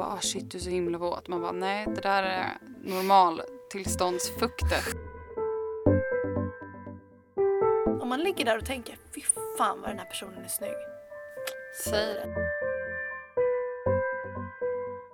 [0.00, 1.28] bara ah, shit du är så himla våt.
[1.28, 4.84] Man bara nej det där är normal tillståndsfuktet.
[8.00, 9.20] Om man ligger där och tänker, fy
[9.58, 10.76] fan vad den här personen är snygg.
[11.84, 12.34] Säg det.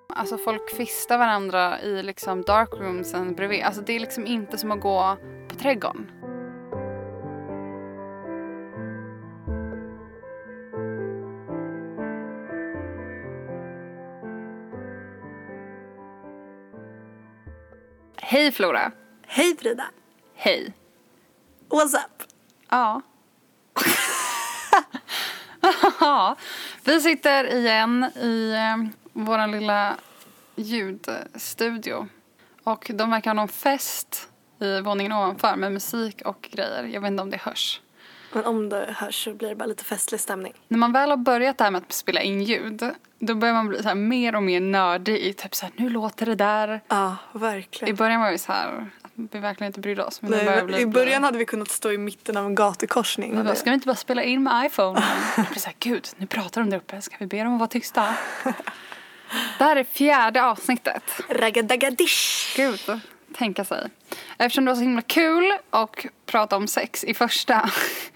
[0.09, 3.62] Alltså folk kvistar varandra i liksom darkroomsen bredvid.
[3.62, 5.16] Alltså det är liksom inte som att gå
[5.48, 6.11] på trädgården.
[18.37, 18.93] Hej Flora!
[19.27, 19.85] Hej Frida!
[20.35, 20.73] Hej!
[21.69, 22.23] What's up?
[22.71, 23.03] Ja.
[26.01, 26.37] Ja,
[26.85, 28.77] vi sitter igen i eh,
[29.12, 29.97] vår lilla
[30.57, 32.09] ljudstudio.
[32.65, 34.29] Och de verkar ha någon fest
[34.61, 36.84] i våningen ovanför med musik och grejer.
[36.84, 37.81] Jag vet inte om det hörs.
[38.33, 40.53] Men om det hörs så blir det bara lite festlig stämning.
[40.69, 42.83] När man väl har börjat det här med att spela in ljud
[43.19, 46.27] då börjar man bli så mer och mer nördig i typ så här, nu låter
[46.27, 46.81] det där.
[46.89, 47.97] Ja, I verkligen.
[47.97, 50.23] början var vi så här, att vi verkligen inte brydde oss.
[50.23, 53.45] Men Nej, bli, I början hade vi kunnat stå i mitten av en gatukorsning.
[53.45, 55.03] Bara, ska vi inte bara spela in med iPhone?
[55.37, 57.03] Jag blir så här, gud, nu pratar de där uppe.
[57.03, 58.15] Ska vi be dem att vara tysta?
[59.59, 61.03] Det här är fjärde avsnittet.
[61.28, 62.56] Raggadagadish!
[62.56, 62.81] Gud,
[63.34, 63.91] tänka sig.
[64.39, 67.70] Eftersom det var så himla kul och prata om sex i första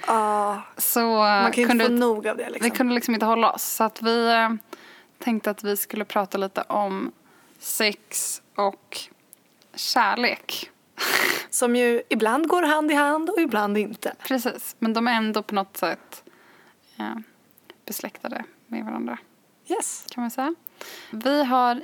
[0.06, 2.70] Ja, så man kan kunde inte få vi, nog av det vi liksom.
[2.70, 3.62] kunde liksom inte hålla oss.
[3.62, 4.50] Så att vi eh,
[5.18, 7.12] tänkte att vi skulle prata lite om
[7.58, 8.98] sex och
[9.74, 10.70] kärlek.
[11.50, 14.14] Som ju ibland går hand i hand och ibland inte.
[14.22, 16.24] Precis, men de är ändå på något sätt
[16.98, 17.14] eh,
[17.86, 19.18] besläktade med varandra.
[19.68, 20.06] Yes.
[20.10, 20.54] kan man säga.
[21.10, 21.82] Vi har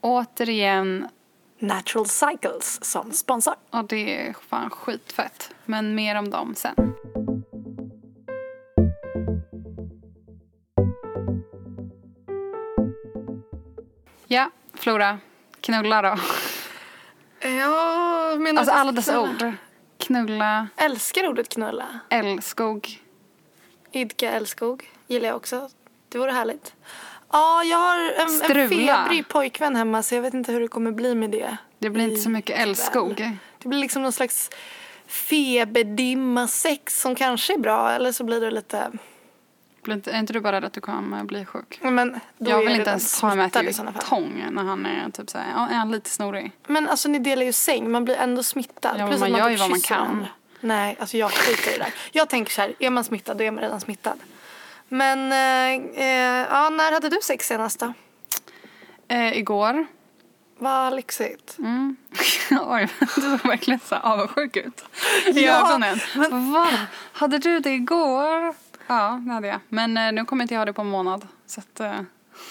[0.00, 1.08] återigen,
[1.58, 3.54] Natural Cycles som sponsor.
[3.70, 6.94] och det är fan skitfett, men mer om dem sen.
[14.26, 15.18] Ja, Flora,
[15.60, 16.16] knulla då.
[17.48, 19.52] Ja, menar Alltså alla dessa ord.
[19.98, 21.86] Knulla, Älskar ordet knulla.
[22.10, 23.02] älskog.
[23.92, 25.68] Idka älskog gillar jag också.
[26.08, 26.74] Det vore härligt.
[27.32, 28.96] Ja, jag har en, en Strula.
[29.04, 31.56] febrig pojkvän hemma så jag vet inte hur det kommer bli med det.
[31.78, 33.32] Det blir inte så mycket älskog.
[33.62, 34.50] Det blir liksom någon slags
[35.06, 38.90] feberdimma sex som kanske är bra eller så blir det lite...
[39.82, 41.78] Blir inte- Är inte du bara rädd att du kommer bli sjuk?
[41.82, 44.02] Men då Jag vill inte redan ens ta med smittad i till sådana fall.
[44.02, 46.52] tång när han är typ såhär, ja, är han lite snorig?
[46.66, 48.94] Men alltså ni delar ju säng, man blir ändå smittad.
[48.94, 50.04] Ja, men Plus man att gör typ ju vad man kysser kan.
[50.06, 50.28] varandra.
[50.60, 51.94] Nej, alltså jag skiter i det där.
[52.12, 54.18] Jag tänker så här, är man smittad då är man redan smittad.
[54.88, 57.92] Men, eh, eh, ja, när hade du sex senast då?
[59.08, 59.86] Eh, igår
[60.58, 61.58] Vad lyxigt.
[61.58, 61.96] Mm.
[62.60, 64.84] Oj, du såg verkligen så avundsjuk ut
[65.26, 65.98] i Ja, ögonen.
[66.16, 66.68] men- Va?
[67.12, 68.54] Hade du det igår?
[68.86, 69.60] Ja, det hade jag.
[69.68, 71.28] Men eh, nu kommer inte jag ha det på en månad.
[71.46, 72.00] Så att, eh,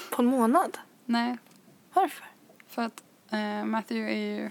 [0.09, 0.77] På en månad?
[1.05, 1.37] nej.
[1.93, 2.25] Varför?
[2.69, 4.49] För att eh, Matthew är ju,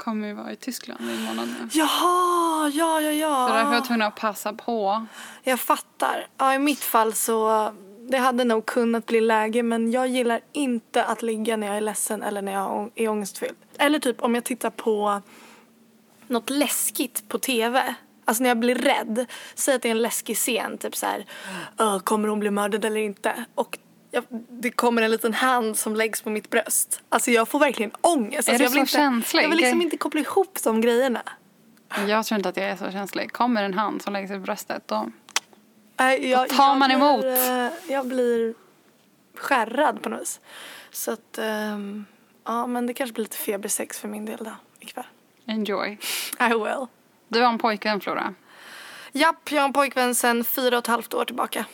[0.00, 1.68] kommer ju vara i Tyskland i en månad nu.
[1.72, 3.48] Jaha, ja, ja, ja.
[3.48, 5.06] Så därför var jag tvungen att passa på.
[5.42, 6.26] Jag fattar.
[6.38, 7.70] Ja, i mitt fall så
[8.10, 11.80] det hade nog kunnat bli läge men jag gillar inte att ligga när jag är
[11.80, 13.56] ledsen eller när jag är ångestfylld.
[13.78, 15.22] Eller typ om jag tittar på
[16.26, 17.94] något läskigt på tv.
[18.24, 19.26] Alltså när jag blir rädd.
[19.54, 21.26] Säg att det är en läskig scen, typ så här,
[21.78, 23.44] "Åh, kommer hon bli mördad eller inte?
[23.54, 23.78] Och
[24.10, 27.02] jag, det kommer en liten hand som läggs på mitt bröst.
[27.08, 28.48] Alltså jag får verkligen ångest.
[28.48, 29.42] Är alltså, du så inte, känslig?
[29.42, 31.22] Jag vill liksom inte koppla ihop de grejerna.
[32.08, 33.32] Jag tror inte att jag är så känslig.
[33.32, 35.10] Kommer en hand som lägger sig på bröstet då...
[35.96, 37.24] Nej, jag, Då tar man blir, emot.
[37.24, 38.54] eh, Jag blir
[39.36, 40.40] skärrad på något vis.
[40.90, 42.04] Så att, ehm,
[42.44, 45.04] ja men det kanske blir lite febersex för min del då ikväll.
[45.46, 45.98] Enjoy.
[46.40, 46.86] I will.
[47.28, 48.34] Du har en pojkvän Flora.
[49.12, 51.64] Japp, jag har en pojkvän sedan fyra och ett halvt år tillbaka.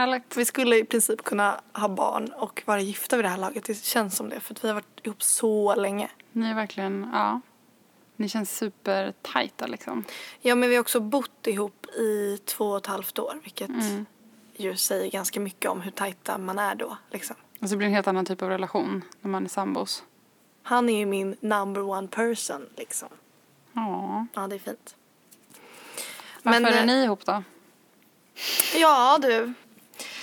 [0.00, 0.36] Härligt.
[0.36, 3.64] Vi skulle i princip kunna ha barn och vara gifta vid det här laget.
[3.64, 6.10] Det känns som det för att vi har varit ihop så länge.
[6.32, 7.40] Ni är verkligen, ja.
[8.16, 10.04] Ni känns supertajta liksom.
[10.40, 14.06] Ja men vi har också bott ihop i två och ett halvt år vilket Mm.
[14.56, 17.36] ju säger ganska mycket om hur tajta man är då liksom.
[17.60, 20.04] Alltså det blir en helt annan typ av relation när man är sambos.
[20.62, 23.08] Han är ju min number one person liksom.
[23.72, 24.26] Ja.
[24.34, 24.94] Ja det är fint.
[26.42, 27.42] Varför Men, är eh, ni ihop då?
[28.74, 29.54] Ja du.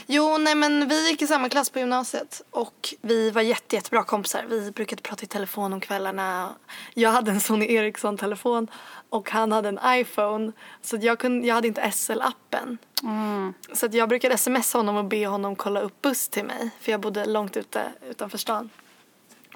[0.10, 4.04] Jo nej men vi gick i samma klass på gymnasiet och vi var jätte, jättebra
[4.04, 4.46] kompisar.
[4.50, 6.56] Vi brukade prata i telefon om kvällarna.
[6.94, 8.68] Jag hade en Sony Ericsson-telefon
[9.10, 10.52] och han hade en iPhone.
[10.82, 12.78] Så jag, kunde, jag hade inte SL-appen.
[13.04, 13.54] Mm.
[13.74, 16.70] Så jag brukade smsa honom och be honom kolla upp buss till mig.
[16.80, 18.70] För jag bodde långt ute utanför stan.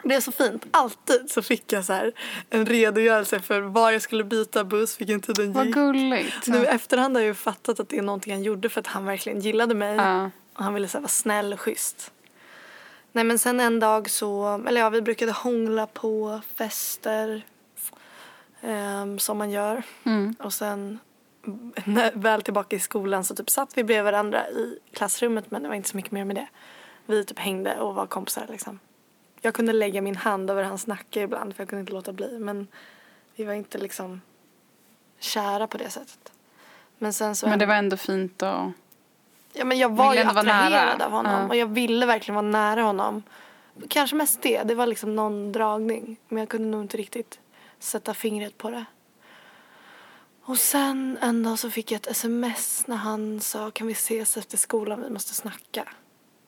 [0.03, 0.65] Det är så fint.
[0.71, 2.11] Alltid så fick jag så här
[2.49, 5.75] en redogörelse för var jag skulle byta buss, vilken tid den Vad gick.
[5.75, 6.47] gulligt.
[6.47, 8.87] Nu i efterhand har jag ju fattat att det är någonting han gjorde för att
[8.87, 9.95] han verkligen gillade mig.
[9.95, 10.29] Ja.
[10.53, 12.11] Och han ville så vara snäll och schysst.
[13.11, 17.45] Nej men sen en dag så, eller ja vi brukade hångla på fester
[18.61, 19.83] ehm, som man gör.
[20.03, 20.35] Mm.
[20.39, 20.99] Och sen
[21.85, 25.67] när, väl tillbaka i skolan så typ satt vi bredvid varandra i klassrummet men det
[25.69, 26.47] var inte så mycket mer med det.
[27.05, 28.79] Vi typ hängde och var kompisar liksom.
[29.41, 32.39] Jag kunde lägga min hand över hans nacke ibland för jag kunde inte låta bli
[32.39, 32.67] men
[33.35, 34.21] vi var inte liksom
[35.19, 36.31] kära på det sättet.
[36.97, 38.71] Men sen så Men det var ändå fint och...
[39.53, 41.47] Ja men jag var ju vara attraherad av honom Ja.
[41.47, 43.23] och jag ville verkligen vara nära honom.
[43.87, 46.17] Kanske mest det, det var liksom någon dragning.
[46.27, 47.39] Men jag kunde nog inte riktigt
[47.79, 48.85] sätta fingret på det.
[50.43, 54.37] Och sen en dag så fick jag ett sms när han sa kan vi ses
[54.37, 55.87] efter skolan, vi måste snacka.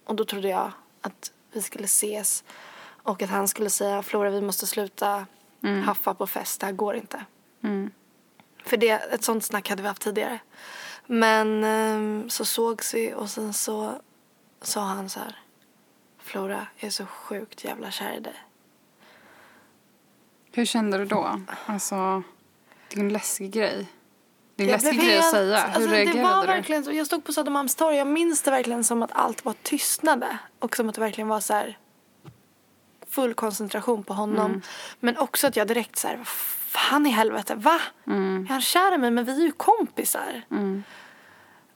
[0.05, 0.71] Och då trodde jag
[1.01, 2.43] att vi skulle ses
[3.03, 5.25] och att han skulle säga Flora vi måste sluta
[5.85, 7.25] haffa på fest, det här går inte.
[7.63, 7.91] Mm.
[8.65, 10.39] För det, ett sånt snack hade vi haft tidigare.
[11.07, 14.01] Men ehm, så sågs vi och sen så
[14.61, 15.39] sa han så här.
[16.19, 18.35] Flora, jag är så sjukt jävla kär i dig.
[20.51, 21.39] Hur kände du då?
[21.65, 22.23] Alltså,
[22.89, 23.87] det är en läskig grej.
[24.55, 25.57] Det är en Jag läskig grej att säga.
[25.57, 26.47] Hur alltså, Det var reagerade du?
[26.47, 26.95] verkligen.
[26.95, 27.97] Jag stod på Södermalmstorg.
[27.97, 30.37] Jag minns det verkligen som att allt var tystnade.
[30.59, 31.77] Och som att det verkligen var så här
[33.09, 34.45] full koncentration på honom.
[34.45, 34.61] Mm.
[34.99, 36.19] Men också att jag direkt så här,
[36.73, 37.79] fan i helvete, va?
[38.07, 38.43] Mm.
[38.43, 39.11] Är han kär i mig?
[39.11, 40.41] Men vi är ju kompisar.
[40.51, 40.83] Mm.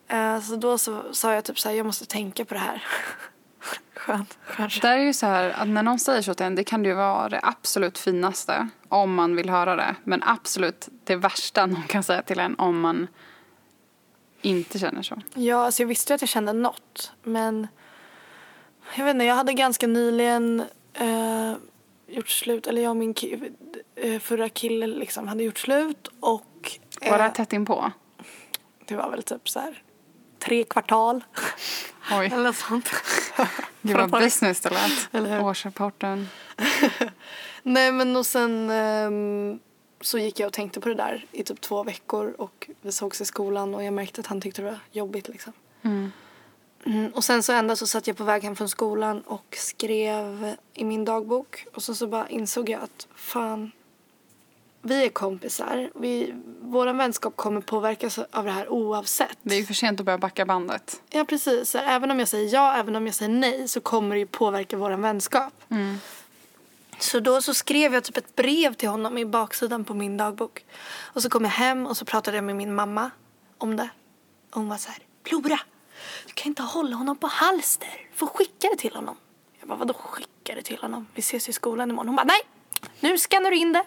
[0.08, 2.84] Eh, så då så sa jag typ så här, jag måste tänka på det här.
[3.96, 4.82] Skönt, skönt.
[4.82, 6.94] Där är ju så här att när någon säger så till en, det kan ju
[6.94, 9.96] vara det absolut finaste om man vill höra det.
[10.04, 13.08] Men absolut det värsta någon kan säga till en om man
[14.42, 15.22] inte känner så.
[15.34, 17.12] Ja, alltså jag visste ju att jag kände något.
[17.24, 17.68] Men
[18.96, 20.64] jag vet inte, jag hade ganska nyligen
[20.94, 21.54] eh,
[22.08, 22.68] gjort slut.
[22.68, 23.54] Eller jag och min ki-
[23.96, 26.08] eh, förra kille liksom hade gjort slut.
[26.20, 27.92] Och eh, Var det tätt inpå?
[28.86, 29.84] det var väl typ så här
[30.40, 31.24] tre kvartal.
[32.12, 32.90] Oj, Eller sånt.
[33.84, 34.22] ett tag.
[34.22, 35.10] business det lät.
[35.12, 35.44] Eller?
[35.44, 36.30] Årsrapporten.
[37.64, 39.60] Nej men och sen ehm,
[40.02, 42.36] så gick jag och tänkte på det där i typ två veckor.
[42.38, 45.54] Och vi sågs i skolan och jag märkte att han tyckte det var jobbigt liksom.
[45.82, 46.12] Mm.
[46.88, 50.56] Mm, och sen så ändå så satt jag på väg hem från skolan och skrev
[50.74, 51.66] i min dagbok.
[51.74, 53.72] Och så, så bara insåg jag att fan,
[54.82, 55.90] vi är kompisar.
[55.96, 59.38] Vi, vår vänskap kommer påverkas av det här oavsett.
[59.42, 61.02] Det är ju för sent att börja backa bandet.
[61.10, 64.20] Ja precis, även om jag säger ja, även om jag säger nej så kommer det
[64.20, 65.54] ju påverka vår vänskap.
[65.70, 65.98] Mm.
[67.00, 70.66] Så då så skrev jag typ ett brev till honom i baksidan på min dagbok.
[71.00, 73.12] Och så kom jag hem och så pratade jag med min mamma
[73.58, 73.90] om det.
[74.50, 75.60] Och hon var så här, Flora,
[76.28, 78.08] du kan inte hålla honom på halster.
[78.12, 79.18] Du får skicka det till honom.
[79.60, 81.08] Jag bara, vadå skicka det till honom?
[81.14, 82.08] Vi ses i skolan imorgon.
[82.08, 82.42] Hon bara, nej,
[83.00, 83.84] nu skannar du in det.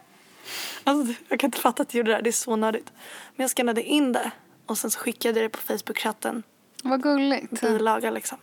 [0.85, 2.93] Alltså, jag kan inte fatta att jag gjorde det här, det är så nördigt.
[3.37, 4.31] Men jag skannade in det
[4.67, 6.43] och sen så skickade jag det på Facebook-chatten
[6.83, 7.61] Vad gulligt.
[7.61, 8.39] bilaga liksom.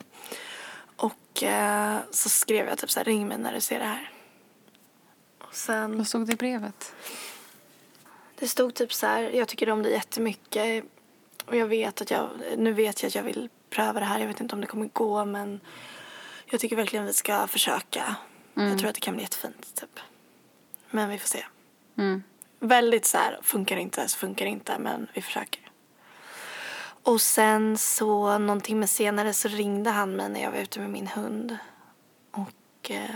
[0.96, 4.12] Och eh, så skrev jag typ så här, ring mig när du ser det här.
[5.40, 6.94] Och sen, Vad stod det i brevet?
[8.40, 10.84] det stod typ så här, jag tycker om dig jättemycket.
[11.46, 14.20] Och jag vet att jag, nu vet jag att jag vill pröva det här.
[14.20, 15.60] Jag vet inte om det kommer gå men
[16.46, 18.16] jag tycker verkligen vi ska försöka.
[18.54, 20.00] Jag tror att det kan bli jättefint typ.
[20.90, 21.46] Men vi får se.
[21.98, 22.24] Mm.
[22.60, 25.62] Väldigt så här, funkar inte så funkar inte men vi försöker.
[27.04, 30.90] Och sen så någon timme senare så ringde han mig när jag var ute med
[30.90, 31.58] min hund.
[32.32, 33.16] Och eh,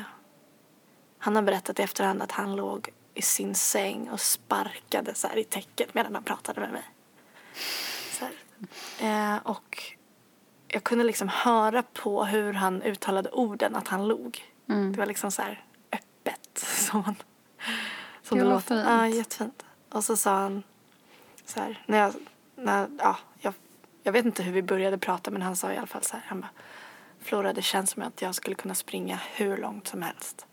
[1.20, 5.44] han har berättat i efterhand att han låg i sin säng och sparkade så i
[5.44, 6.84] täcket medan han pratade med mig.
[9.00, 9.84] Eh, och
[10.74, 14.44] jag kunde liksom höra på hur han uttalade orden att han log.
[14.70, 14.92] Mm.
[14.92, 16.58] Det var liksom så här öppet.
[16.58, 17.16] Som man,
[18.24, 18.76] som det låter.
[18.76, 18.88] fint.
[18.88, 19.66] Ja, jättefint.
[19.90, 20.64] Och så sa han
[21.46, 22.14] så här, när jag,
[22.56, 23.54] när, ja, jag,
[24.04, 26.24] jag vet inte hur vi började prata men han sa i alla fall så här,
[26.28, 26.50] han bara
[27.24, 30.46] Flora det känns som att jag skulle kunna springa hur långt som helst.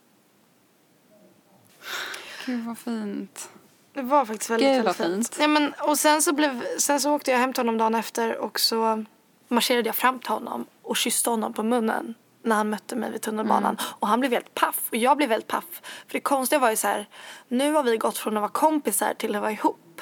[2.46, 3.50] Gud vad fint.
[3.92, 5.28] Det var faktiskt väldigt, Gud, väldigt fint.
[5.28, 5.36] fint.
[5.40, 8.36] Ja, men, och sen så, blev, sen så åkte jag hem till honom dagen efter
[8.36, 9.04] och så
[9.48, 13.20] marscherade jag fram till honom och kysste honom på munnen när han mötte mig vid
[13.22, 13.74] tunnelbanan.
[13.80, 13.92] Mm.
[13.98, 15.64] Och han blev helt paff och jag blev helt paff.
[16.06, 17.08] För det konstiga var ju så här,
[17.48, 20.00] nu har vi gått från att vara kompisar till att vara ihop.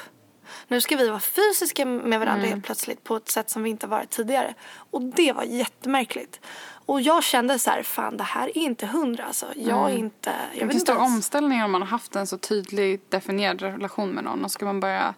[0.67, 2.49] Nu ska vi vara fysiska med varandra Mm.
[2.49, 4.53] helt plötsligt på ett sätt som vi inte varit tidigare.
[4.91, 6.39] Och det var jättemärkligt.
[6.85, 9.45] Och jag kände så här, fan det här är inte hundra alltså.
[9.55, 11.13] Jag är inte, jag Vilken stor ens.
[11.15, 14.79] omställning om man har haft en så tydligt definierad relation med någon och ska man
[14.79, 15.13] börja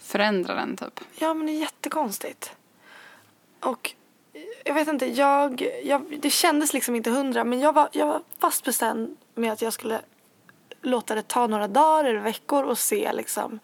[0.00, 1.00] förändra den typ.
[1.18, 2.56] Ja, men det är jättekonstigt.
[3.60, 3.94] Och
[4.64, 8.22] jag vet inte, jag, jag, det kändes liksom inte hundra men jag var, jag var
[8.38, 10.00] fast bestämd med att jag skulle
[10.82, 13.60] låta det ta några dagar eller veckor och se liksom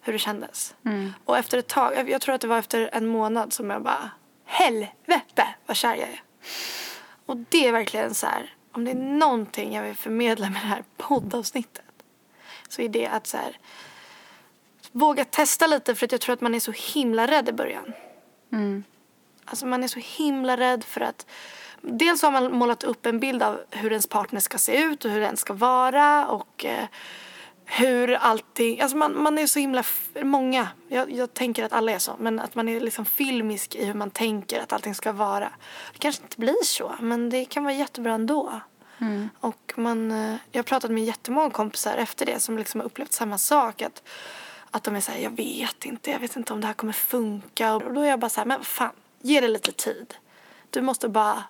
[0.00, 0.74] hur det kändes.
[1.24, 3.82] Och efter ett tag, jag, jag tror att det var efter en månad som jag
[3.82, 4.10] bara
[4.44, 6.22] helvete vad kär jag är.
[7.26, 10.66] Och det är verkligen så här, om det är någonting jag vill förmedla med det
[10.66, 11.84] här poddavsnittet
[12.68, 13.58] så är det att så här,
[14.92, 17.92] våga testa lite för att jag tror att man är så himla rädd i början.
[18.52, 18.84] Mm.
[19.46, 21.26] Alltså man är så himla rädd för att
[21.80, 25.10] Dels har man målat upp en bild av hur ens partner ska se ut och
[25.10, 26.84] hur den ska vara och eh,
[27.64, 29.84] hur allting, alltså man, man är så himla,
[30.22, 33.84] många, jag, jag tänker att alla är så, men att man är liksom filmisk i
[33.84, 35.52] hur man tänker att allting ska vara.
[35.92, 38.60] Det kanske inte blir så, men det kan vara jättebra ändå.
[39.40, 43.12] Och man, eh, jag har pratat med jättemånga kompisar efter det som liksom har upplevt
[43.12, 43.82] samma sak.
[43.82, 44.02] Att,
[44.70, 47.74] att de är såhär, jag vet inte, jag vet inte om det här kommer funka.
[47.74, 48.92] Och då är jag bara såhär, men vad fan,
[49.26, 50.14] ge det lite tid.
[50.70, 51.44] Du måste bara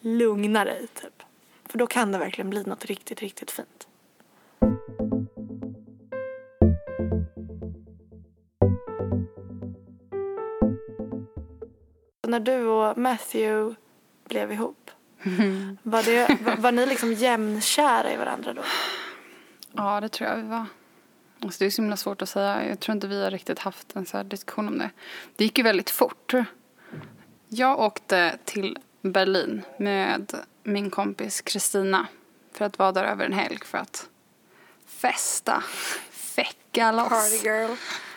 [0.00, 1.22] lugna dig typ.
[1.64, 3.88] För då kan det verkligen bli något riktigt, riktigt fint.
[12.28, 13.76] När du och Matthew
[14.28, 14.90] blev ihop,
[15.82, 18.62] var, det, var, var ni liksom jämnkära i varandra då?
[19.72, 20.66] Ja, det tror jag vi var.
[21.42, 22.68] Alltså, det är så himla svårt att säga.
[22.68, 24.90] Jag tror inte vi har riktigt haft en så här diskussion om det.
[25.36, 26.34] Det gick ju väldigt fort.
[27.48, 32.06] Jag åkte till Berlin med min kompis Kristina
[32.52, 34.08] för att vara där över en helg för att
[34.86, 35.62] festa,
[36.10, 37.44] fäcka loss.
[37.44, 37.70] girl.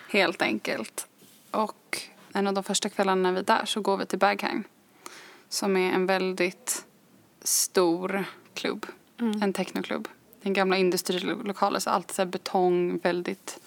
[0.10, 1.08] Helt enkelt.
[1.52, 2.02] Och
[2.34, 4.64] en av de första kvällarna när vi är där så går vi till Berghain.
[5.50, 6.86] Som är en väldigt
[7.42, 8.86] stor klubb.
[9.42, 10.08] En technoklubb.
[10.42, 13.60] Den gamla industrilokalen så allt så här betong, väldigt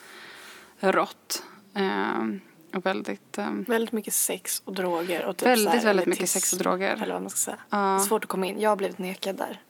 [0.81, 1.43] rått.
[1.75, 2.41] Ehm,
[2.75, 3.39] och väldigt...
[3.39, 5.25] ehm, Väldigt mycket sex och droger.
[5.25, 6.97] Och typ Väldigt, här väldigt mycket sex och droger.
[7.03, 7.57] Eller vad man ska säga.
[7.71, 7.99] Ja.
[8.09, 8.61] Svårt att komma in.
[8.61, 9.61] Jag har blivit nekad där.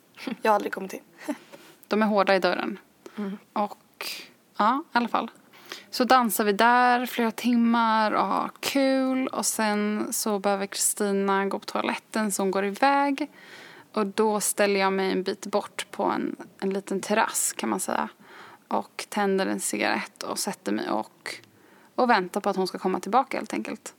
[0.42, 1.00] Jag har aldrig kommit in.
[1.88, 2.78] De är hårda i dörren.
[3.52, 4.06] Och
[4.56, 5.30] ja, i alla fall.
[5.90, 9.26] Så dansar vi där flera timmar och har kul.
[9.28, 13.30] Och sen så behöver Kristina gå på toaletten så hon går iväg.
[13.92, 17.80] Och då ställer jag mig en bit bort på en, en liten terrass kan man
[17.80, 18.08] säga.
[18.68, 21.34] Och tänder en cigarett och sätter mig och,
[21.94, 23.94] och väntar på att hon ska komma tillbaka helt enkelt.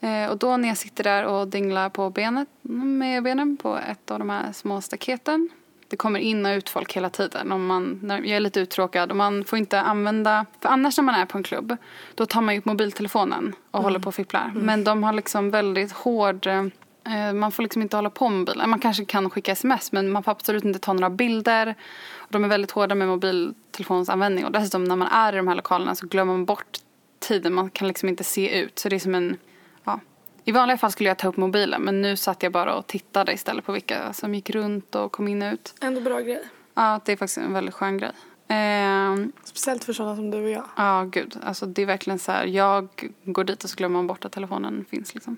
[0.00, 4.10] Eh, och då när jag sitter där och dinglar på benet, med benen på ett
[4.10, 5.50] av de här små staketen.
[5.88, 7.52] Det kommer in och ut folk hela tiden.
[7.52, 10.46] Om man, jag är lite uttråkad och man får inte använda...
[10.60, 11.76] För annars när man är på en klubb
[12.14, 14.52] då tar man upp mobiltelefonen och håller på och fipplar.
[14.54, 16.46] Men de har liksom väldigt hård...
[16.46, 18.70] Eh, man får liksom inte hålla på med mobilen.
[18.70, 21.74] Man kanske kan skicka sms men man får absolut inte ta några bilder.
[22.14, 24.44] Och de är väldigt hårda med mobiltelefonsanvändning.
[24.44, 26.78] Och dessutom när man är i de här lokalerna så glömmer man bort
[27.22, 27.54] tiden.
[27.54, 28.78] Man kan liksom inte se ut.
[28.78, 29.36] Så det är som en...
[29.84, 30.00] Ja.
[30.44, 33.32] I vanliga fall skulle jag ta upp mobilen men nu satt jag bara och tittade
[33.32, 35.74] istället på vilka som gick runt och kom in och ut.
[35.80, 36.42] Ändå bra grej.
[36.74, 38.12] Ja, det är faktiskt en väldigt skön grej.
[38.48, 40.64] Ehm, Speciellt för sådana som du och jag.
[40.76, 41.36] Ja, gud.
[41.42, 42.44] Alltså, det är verkligen så här.
[42.44, 42.88] Jag
[43.24, 45.14] går dit och så glömmer man bort att telefonen finns.
[45.14, 45.36] Liksom.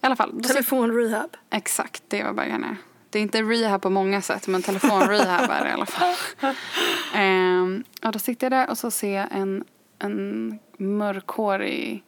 [0.00, 0.42] I alla fall.
[0.42, 1.36] Telefonrehab.
[1.50, 2.76] exakt, det var Bergen är.
[3.10, 6.14] Det är inte rehab på många sätt, men telefonrehab är det i alla fall.
[7.14, 9.64] Ehm, ja, då sitter jag där och så ser jag en,
[9.98, 12.04] en mörkhårig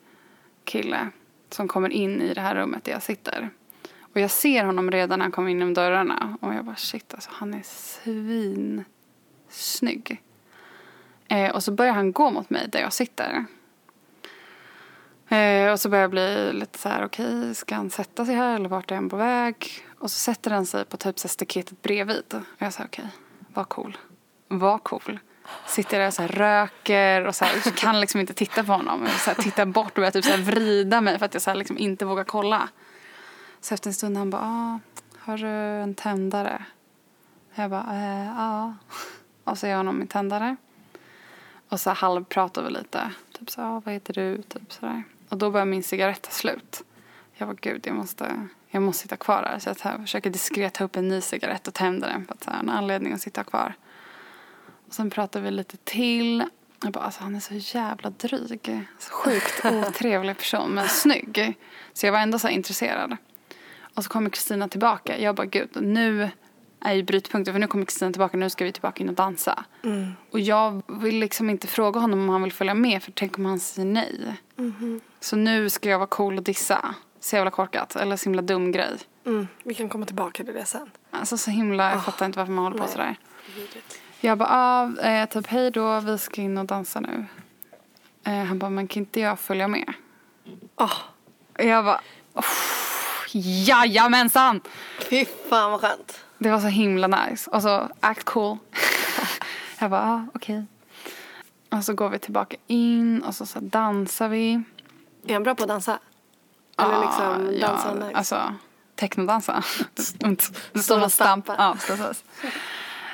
[0.64, 1.08] kille
[1.50, 3.50] som kommer in i det här rummet där jag sitter.
[4.00, 6.38] Och jag ser honom redan när han kommer in genom dörrarna.
[6.40, 8.84] Och jag bara shit, alltså han är svin
[9.48, 10.22] snygg.
[11.28, 13.44] Eh, och så börjar han gå mot mig där jag sitter.
[15.28, 18.54] Eh, och så börjar jag bli lite så här, okej, ska han sätta sig här
[18.54, 19.84] eller vart är han på väg?
[19.98, 22.34] Och så sätter han sig på typ så här staketet bredvid.
[22.34, 23.08] Och jag säger okej,
[23.54, 23.98] var cool.
[24.48, 25.18] Var cool.
[25.66, 28.72] Sitter där och så här röker och så, här, så kan liksom inte titta på
[28.72, 29.02] honom.
[29.02, 31.42] Jag så här, tittar bort och börjar typ så här vrida mig för att jag
[31.42, 32.68] så här, liksom inte vågar kolla.
[33.60, 34.78] Så efter en stund han bara, ah,
[35.18, 35.46] har du
[35.82, 36.64] en tändare?
[37.54, 38.74] Jag bara, eh, ja.
[39.44, 40.56] Och så ger jag honom min tändare.
[41.68, 43.10] Och så halvpratar vi lite.
[43.38, 44.42] Typ så, ah, vad heter du?
[44.42, 45.02] Typ så där.
[45.28, 46.82] Och då börjar min cigarett ta slut.
[47.34, 49.58] Jag bara, gud, jag måste, jag måste sitta kvar här.
[49.58, 52.44] Så jag tar, försöker diskret ta upp en ny cigarett och tända den för att
[52.44, 53.74] så här, en anledning att sitta kvar.
[54.90, 56.44] Och sen pratar vi lite till.
[56.82, 58.86] Jag bara, alltså han är så jävla dryg.
[58.98, 61.54] Så sjukt otrevlig person, men snygg.
[61.92, 63.16] Så jag var ändå så intresserad.
[63.94, 65.18] Och så kommer Kristina tillbaka.
[65.18, 66.30] Jag bara, gud, nu
[66.80, 67.54] är ju brytpunkten.
[67.54, 69.64] För nu kommer Kristina tillbaka, nu ska vi tillbaka in och dansa.
[70.30, 73.02] Och jag vill liksom inte fråga honom om han vill följa med.
[73.02, 74.36] För tänk om han säger nej.
[75.20, 76.94] Så nu ska jag vara cool och dissa.
[77.20, 77.96] Så jävla korkat.
[77.96, 78.98] Eller så himla dum grej.
[79.26, 79.48] Mm.
[79.62, 80.90] Vi kan komma tillbaka till det sen.
[81.10, 82.92] Alltså så himla, jag fattar inte varför man håller på nej.
[82.92, 83.16] sådär.
[84.20, 87.26] Jag bara, ah, eh, typ hej då, vi ska in och dansa nu.
[88.24, 89.92] Eh, han bara, men kan inte jag följa med?
[90.76, 90.92] Åh,
[91.58, 92.00] Jag bara,
[92.34, 92.44] oh,
[93.66, 94.60] jajamensan!
[95.10, 96.24] fy fan vad skönt.
[96.38, 97.50] Det var så himla nice.
[97.50, 98.58] Och så, act cool.
[99.78, 100.64] jag bara, ah, okej.
[101.70, 104.62] Och så går vi tillbaka in och så, så dansar vi.
[105.26, 105.98] Är han bra på att dansa?
[106.78, 108.16] Eller liksom Ah, dansa ja, nice?
[108.18, 108.54] alltså,
[108.94, 109.62] technodansa.
[110.74, 111.54] Stå och stampa.
[111.58, 112.24] Ja, precis.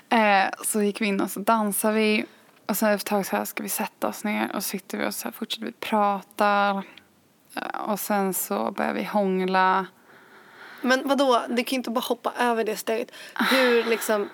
[0.09, 2.25] Eh, så gick vi in och så dansade vi.
[2.67, 4.99] Och sen efter ett tag så här ska vi sätta oss ner och så sitter
[4.99, 6.83] vi och så här fortsätter vi prata.
[7.57, 9.87] Eh, Och sen så börjar vi hångla.
[10.83, 13.11] Men vadå, du kan ju inte bara hoppa över det steget.
[13.51, 14.29] Hur liksom,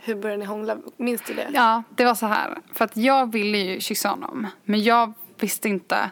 [0.00, 0.76] hur började ni hångla?
[0.96, 1.48] Minns du det?
[1.52, 2.58] Ja, det var så här.
[2.74, 4.46] För att jag ville ju kyssa honom.
[4.64, 6.10] Men jag visste inte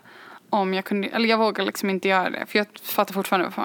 [0.53, 2.47] om jag kunde, eller jag vågade liksom inte göra det.
[2.47, 3.63] För jag fattar fortfarande varför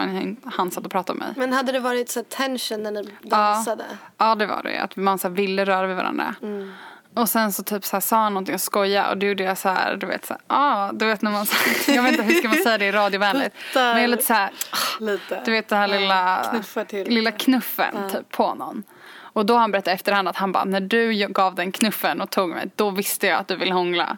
[0.58, 1.36] han, satt och pratade med mig.
[1.38, 3.86] Men hade det varit så tension när ni dansade?
[4.18, 4.78] Ja, det var det.
[4.78, 6.36] Att man så ville röra vid varandra.
[6.42, 6.74] Mm.
[7.14, 9.58] Och sen så typ så här sa han någonting och skojade och då gjorde jag
[9.58, 12.12] så här, du vet så här, ah, du vet när man, så här, jag vet
[12.12, 13.56] inte hur ska man säga det radiovänligt.
[13.56, 13.94] Puttar.
[13.94, 14.52] Men jag är lite så här,
[15.00, 15.42] Lite.
[15.46, 16.56] du vet det här lilla,
[16.88, 17.10] till.
[17.10, 18.84] lilla knuffen typ på någon.
[19.20, 22.30] Och då har han berättat efterhand att han bara, när du gav den knuffen och
[22.30, 24.18] tog mig, då visste jag att du ville hångla.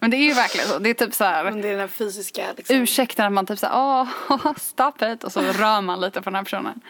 [0.00, 0.78] Men det är ju verkligen så.
[0.78, 2.76] Det är typ så här, Men det är den här fysiska liksom.
[2.76, 3.74] ursäkten att man typ såhär,
[4.28, 5.24] åh, stop it.
[5.24, 6.80] Och så rör man lite på den här personen.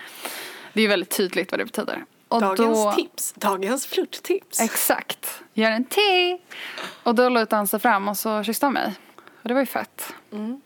[0.72, 2.04] Det är ju väldigt tydligt vad det betyder.
[2.28, 3.32] Och Dagens då, tips.
[3.32, 4.60] Dagens flörttips.
[4.60, 5.42] Exakt.
[5.54, 6.38] Gör en te.
[7.02, 8.94] Och då lutade han sig fram och så kysste han mig.
[9.42, 10.14] Och det var ju fett.
[10.32, 10.60] Mm.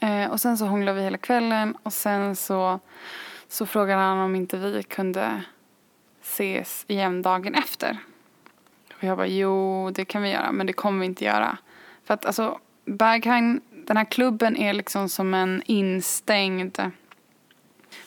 [0.00, 2.80] Eh, och sen så hånglade vi hela kvällen och sen så,
[3.48, 5.42] så frågade han om inte vi kunde
[6.22, 7.98] ses igen dagen efter.
[9.00, 11.58] Och jag bara, jo det kan vi göra men det kommer vi inte göra.
[12.04, 16.78] För att alltså, Berghain, den här klubben är liksom som en instängd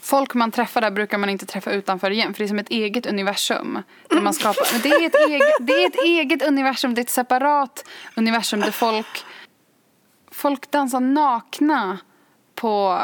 [0.01, 2.69] Folk man träffar där brukar man inte träffa utanför igen för det är som ett
[2.69, 3.79] eget universum.
[4.07, 4.67] Där man skapar.
[4.73, 7.85] Men det, är ett eget, det är ett eget universum, det är ett separat
[8.15, 9.25] universum där folk,
[10.31, 11.97] folk dansar nakna
[12.55, 13.01] på,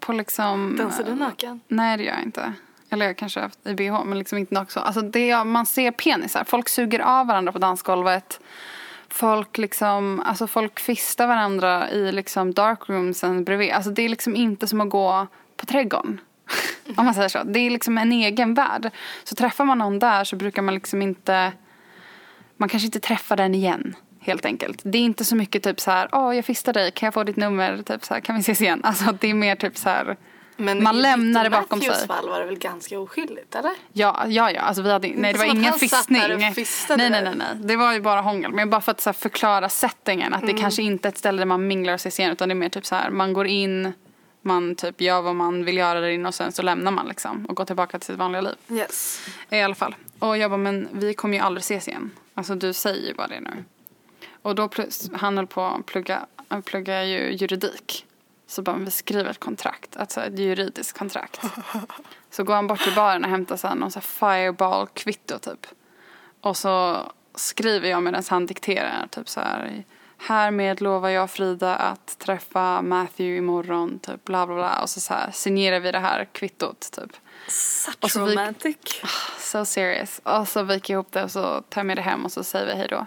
[0.00, 0.76] på liksom...
[0.76, 1.60] Dansar du naken?
[1.68, 2.52] Nej det gör jag inte.
[2.94, 4.80] Eller jag kanske har haft i bh men liksom inte också.
[4.80, 6.44] Alltså det, man ser penisar.
[6.44, 8.40] Folk suger av varandra på dansgolvet.
[9.08, 13.72] Folk liksom, alltså folk fistar varandra i liksom darkroomsen bredvid.
[13.72, 16.20] Alltså det är liksom inte som att gå på trädgården.
[16.96, 17.42] Om man säger så.
[17.44, 18.90] Det är liksom en egen värld.
[19.24, 21.52] Så träffar man någon där så brukar man liksom inte,
[22.56, 23.94] man kanske inte träffar den igen.
[24.20, 24.80] Helt enkelt.
[24.84, 27.24] Det är inte så mycket typ så här, åh jag fistar dig, kan jag få
[27.24, 27.82] ditt nummer?
[27.82, 28.80] Typ så här, kan vi ses igen?
[28.84, 30.16] Alltså det är mer typ så här,
[30.56, 32.06] men man lämnar det bakom Matthews sig.
[32.08, 33.72] fall var det väl ganska oskyldigt, eller?
[33.92, 34.60] Ja, ja, ja.
[34.60, 36.20] Alltså, vi hade, nej, det var ingen fistning.
[36.28, 36.50] Nej,
[36.98, 37.46] nej, nej, nej.
[37.54, 38.52] Det var ju bara hångel.
[38.52, 40.34] Men bara för att så här, förklara settingen.
[40.34, 40.54] Att Mm.
[40.56, 42.32] det kanske inte är ett ställe där man minglar och ses igen.
[42.32, 43.92] Utan det är mer typ så här, man går in,
[44.42, 47.46] man typ gör vad man vill göra där inne och sen så lämnar man liksom.
[47.46, 48.54] Och går tillbaka till sitt vanliga liv.
[48.70, 49.20] Yes.
[49.50, 49.94] I alla fall.
[50.18, 52.10] Och jag bara, men vi kommer ju aldrig ses igen.
[52.34, 53.64] Alltså du säger ju bara det nu.
[54.42, 58.06] Och då plus, han höll på att plugga, han pluggar ju juridik.
[58.54, 61.40] Så bara, vi skriver ett kontrakt, alltså ett juridiskt kontrakt.
[62.30, 65.66] Så går han bort till baren och hämtar så här någon så fireball-kvitto typ.
[66.40, 67.02] Och så
[67.34, 69.84] skriver jag medan han dikterar typ så här.
[70.18, 74.82] Härmed lovar jag Frida att träffa Matthew imorgon, typ bla bla bla.
[74.82, 77.16] Och så, så här signerar vi det här kvittot typ.
[77.48, 78.76] Such Och så vi- romantic.
[79.38, 80.20] So serious.
[80.24, 82.44] Och så viker jag ihop det och så tar jag med det hem och så
[82.44, 83.06] säger vi hej då.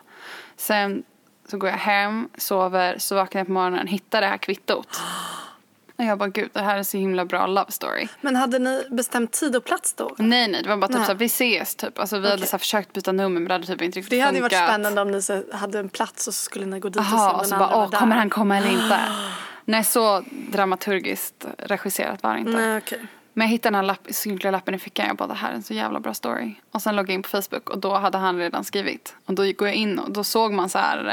[0.55, 1.03] Sen
[1.47, 4.99] så går jag hem, sover, så vaknar jag på morgonen, hittar det här kvittot.
[5.97, 8.07] Och jag bara gud det här är så himla bra love story.
[8.21, 10.15] Men hade ni bestämt tid och plats då?
[10.17, 11.99] Nej nej det var bara typ såhär vi ses typ.
[11.99, 12.47] Alltså vi hade Okej.
[12.47, 14.69] så försökt byta nummer men det hade typ inte riktigt Det hade ju varit funkat.
[14.69, 17.15] spännande om ni så hade en plats och så skulle ni gå dit och se
[17.15, 18.99] om och så bara åh kommer han komma eller inte.
[19.65, 22.51] Nej så dramaturgiskt regisserat var det inte.
[22.51, 23.07] Nej okej.
[23.37, 23.97] Men jag hittade den här
[24.43, 25.07] lapp, lappen i fickan.
[25.07, 26.53] Jag bara, det här är en så jävla bra story.
[26.71, 29.15] Och sen loggade jag in på Facebook och då hade han redan skrivit.
[29.25, 31.07] Och då går jag in och då såg man så här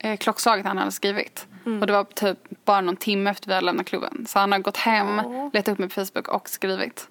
[0.00, 1.46] eh, eh, klockslaget han hade skrivit.
[1.80, 4.26] Och det var typ bara någon timme efter vi hade lämnat klubben.
[4.28, 5.50] Så han har gått hem, Åh.
[5.52, 7.08] letat upp mig på Facebook och skrivit.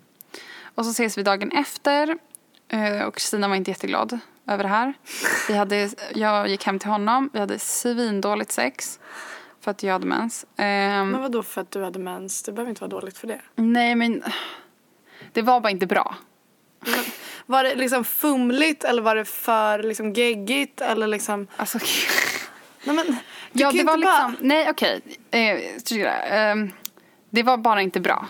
[0.75, 2.17] Och så ses vi dagen efter.
[2.69, 4.93] eh, Och Kristina var inte jätteglad över det här.
[5.47, 7.29] Vi hade, jag gick hem till honom.
[7.33, 8.99] Vi hade svindåligt sex.
[9.67, 10.45] För att jag hade mens.
[10.57, 12.43] Ehm, Men vadå för att du hade mens?
[12.43, 13.41] Det behöver inte vara dåligt för det.
[13.55, 14.23] nej men
[15.33, 16.15] det var bara inte bra.
[17.45, 21.47] Var det liksom fumligt eller var det för liksom geggigt eller liksom?
[21.57, 21.79] Alltså,
[22.83, 23.05] Nej men.
[23.51, 25.01] Du ja, kan det ju var inte bara- liksom, nej okej.
[25.31, 26.71] Eh, så där, ehm,
[27.29, 28.27] det var bara inte bra.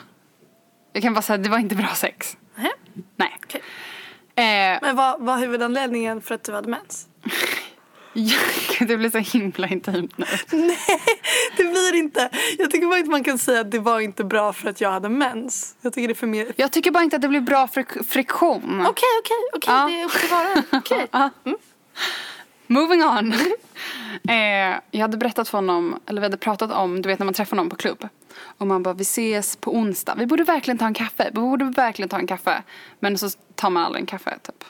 [0.93, 2.37] Jag kan bara säga att det var inte bra sex.
[2.55, 2.71] Nej.
[3.15, 3.37] Nej.
[3.43, 3.61] Okej.
[4.35, 7.07] Eh, Men vad var huvudanledningen för att du hade mens?
[8.87, 10.25] det blir så himla intimt nu.
[10.51, 10.77] Nej,
[11.57, 12.29] det blir inte.
[12.57, 14.91] Jag tycker bara inte man kan säga att det var inte bra för att jag
[14.91, 15.75] hade mens.
[15.81, 16.43] Jag tycker det är för mer...
[16.43, 18.85] Okej, Jag tycker bara inte att det blir bra frik- friktion.
[18.89, 19.73] okej, okej.
[19.73, 19.87] Ja.
[19.87, 20.63] Det är upp till var och.
[20.77, 21.07] Okej.
[21.11, 21.29] Ja.
[22.67, 23.33] Moving on.
[24.29, 27.33] eh, jag hade berättat för honom, eller vi hade pratat om, du vet när man
[27.33, 28.07] träffar någon på klubb.
[28.57, 30.15] Och man bara, vi ses på onsdag.
[30.17, 31.29] Vi borde verkligen ta en kaffe.
[31.33, 32.63] Vi borde verkligen ta en kaffe.
[32.99, 34.63] Men så tar man aldrig en kaffe typ.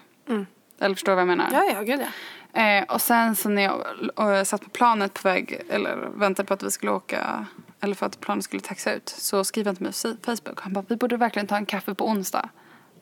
[0.80, 1.50] Eller förstår du vad jag menar?
[1.52, 2.06] Ja, ja, gud ja.
[2.54, 6.54] Eh, och sen så när jag och satt på planet på väg, eller väntade på
[6.54, 7.46] att vi skulle åka
[7.80, 10.62] eller för att planen skulle taxa ut, så skriver han till mig på Facebook.
[10.62, 12.50] Han bara, vi borde verkligen ta en kaffe på onsdag.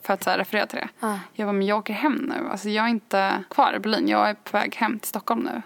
[0.03, 0.89] För att så här, referera till det.
[0.99, 1.19] Ja.
[1.33, 2.47] Jag bara, men jag åker hem nu.
[2.51, 4.07] Alltså jag är inte kvar i Berlin.
[4.07, 5.61] Jag är på väg hem till Stockholm nu.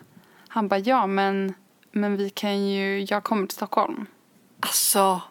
[0.47, 1.53] Han bara, ja men,
[1.91, 4.05] men vi kan ju, jag kommer till Stockholm.
[4.59, 5.21] Alltså,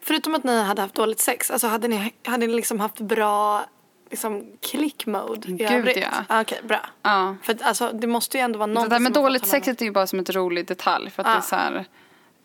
[0.00, 3.64] förutom att ni hade haft dåligt sex, alltså hade ni, hade ni liksom haft bra
[4.10, 5.96] liksom click mode i Gud, övrigt?
[5.96, 6.24] ja.
[6.28, 6.86] Ah, Okej, bra.
[7.02, 7.36] Ja.
[7.42, 9.68] För att, alltså, det måste ju ändå vara Det någonting där med som dåligt sex
[9.68, 11.10] är ju bara som ett rolig detalj.
[11.10, 11.84] För att det är så här,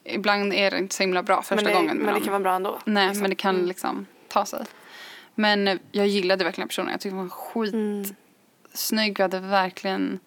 [0.03, 2.39] ibland är det inte så himla bra första men det, gången Men det kan vara
[2.43, 2.79] bra ändå.
[2.85, 3.21] Nej, liksom.
[3.21, 4.65] men det kan liksom ta sig.
[5.35, 6.91] Men eh, jag gillade verkligen personen.
[6.91, 8.03] Jag tyckte hon var Mm.
[8.71, 9.17] skitsnygg.
[9.17, 10.19] Vi hade verkligen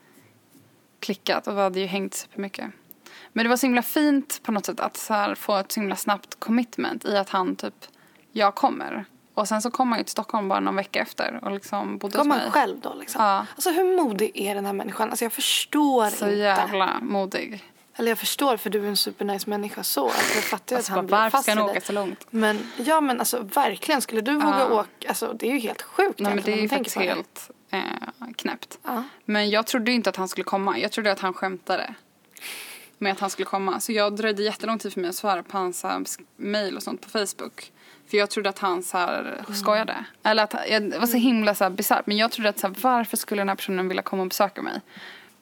[1.01, 2.67] klickat och vi hade ju hängt supermycket.
[3.33, 5.97] Men det var så himla fint på något sätt att så få ett så himla
[5.97, 7.75] snabbt commitment i att han typ,
[8.33, 9.05] jag kommer.
[9.37, 12.19] Och sen så kom han ju till Stockholm bara någon vecka efter och liksom bodde
[12.19, 12.39] hos Kom mig.
[12.43, 13.23] man själv då liksom?
[13.25, 13.47] Ja.
[13.55, 15.11] Alltså hur modig är den här människan?
[15.11, 16.37] Alltså jag förstår Så inte.
[16.37, 17.65] jävla modig.
[17.97, 20.05] Eller jag förstår för du är en supernice människa så.
[20.05, 21.83] Alltså jag fattar Alltså, att han bara, blir varför fast ska han åka dig.
[21.83, 22.27] så långt?
[22.31, 24.81] Men ja men alltså verkligen skulle du våga Ja.
[24.81, 27.81] åka, alltså det är ju helt sjukt Nej men det är ju faktiskt helt eh,
[28.37, 28.79] knäppt.
[28.83, 29.03] Ja.
[29.25, 30.79] Men jag trodde ju inte att han skulle komma.
[30.79, 31.95] Jag trodde att han skämtade
[32.99, 33.81] med att han skulle komma.
[33.81, 37.01] Så jag dröjde jättelång tid för mig att svara på hans sk- mail och sånt
[37.01, 37.73] på Facebook.
[38.11, 40.05] För jag trodde att han så här, skojade.
[40.23, 42.07] Eller att jag, det var så himla så bisarrt.
[42.07, 44.63] Men jag trodde att så här, varför skulle den här personen vilja komma och besöka
[44.63, 44.81] mig?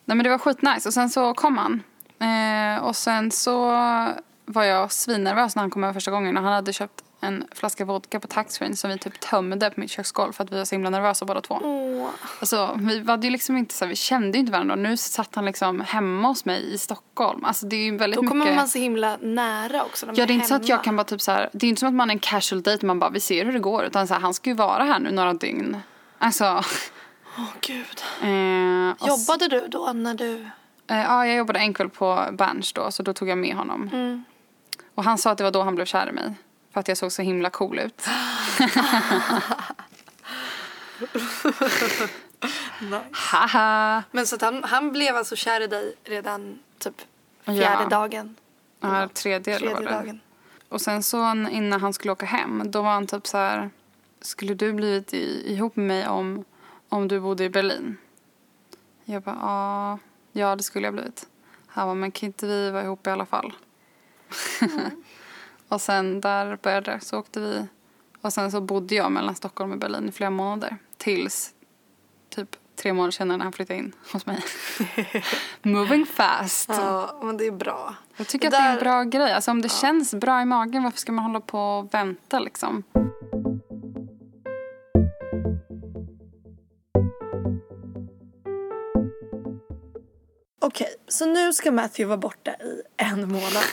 [0.05, 0.89] Nej men det var skitnice.
[0.89, 1.83] Och sen så kom han.
[2.19, 3.71] Eh, och sen så
[4.47, 6.37] var jag svinnervös när han kom över första gången.
[6.37, 9.91] Och han hade köpt en flaska vodka på taxfree som vi typ tömde på mitt
[9.91, 11.61] köksgolv för att vi var så himla nervösa båda två.
[11.63, 12.09] Åh.
[12.41, 14.75] Alltså, vi hade ju liksom inte så vi kände ju inte varandra.
[14.77, 17.45] Nu satt han liksom hemma hos mig i Stockholm.
[17.45, 18.57] Alltså det är ju väldigt Då kommer mycket.
[18.57, 20.07] man så himla nära också.
[20.15, 20.85] Ja det är inte så att jag hemma.
[20.85, 22.87] kan bara typ så här, det är inte som att man är en casual date
[22.87, 23.85] man bara vi ser hur det går.
[23.85, 25.77] Utan så här, han ska ju vara här nu några dygn.
[26.19, 26.63] Alltså.
[27.39, 28.03] Åh gud.
[28.23, 30.49] Eh, och Jobbade du då när du...
[30.91, 33.91] Eh, ja jag jobbade en kväll på Berns då så då tog jag med honom.
[33.93, 34.25] Mm.
[34.95, 36.35] Och han sa att det var då han blev kär i mig.
[36.75, 38.07] För att jag såg så himla cool ut.
[43.13, 44.03] Haha.
[44.11, 46.95] Men så han, han blev alltså kär i dig redan typ
[47.45, 47.89] fjärde Ja.
[47.89, 48.37] dagen?
[48.81, 50.21] Ja, tredje, Tredje vad det dagen.
[50.69, 53.71] Och sen så innan han skulle åka hem, då var han typ så här.
[54.21, 56.45] Skulle du blivit i, ihop med mig om,
[56.89, 57.97] om du bodde i Berlin?
[59.05, 59.99] Jag bara, ja,
[60.33, 61.27] ja det skulle jag blivit.
[61.67, 63.53] Han bara, men kan inte vi vara ihop i alla fall?
[65.75, 67.67] Och sen där började det, så åkte vi.
[68.21, 70.77] Och sen så bodde jag mellan Stockholm och Berlin i flera månader.
[70.97, 71.55] Tills
[72.29, 74.43] typ tre månader senare när han flyttade in hos mig.
[75.63, 76.69] Moving fast.
[76.69, 77.95] Ja, men det är bra.
[78.17, 79.33] Jag tycker Det att det är en där- bra grej.
[79.33, 82.83] Alltså om det känns bra i magen, varför ska man hålla på och vänta liksom?
[90.61, 93.65] Okej, så nu ska Matthew vara borta i en månad.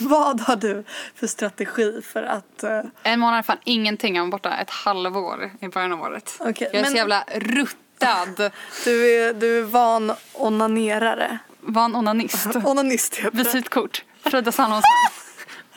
[0.08, 0.84] Vad har du
[1.14, 2.62] för strategi för att...
[2.62, 4.16] eh, En månad är fan ingenting.
[4.16, 6.36] Jag var borta ett halvår i början av året.
[6.40, 8.50] Okej, jag är men- så jävla ruttad.
[8.84, 11.38] du, är, du är van onanerare.
[11.60, 12.46] Var en onanist.
[12.64, 13.30] Onanist heter.
[13.38, 14.04] Visitkort.
[14.22, 14.82] Frida Salomonsson.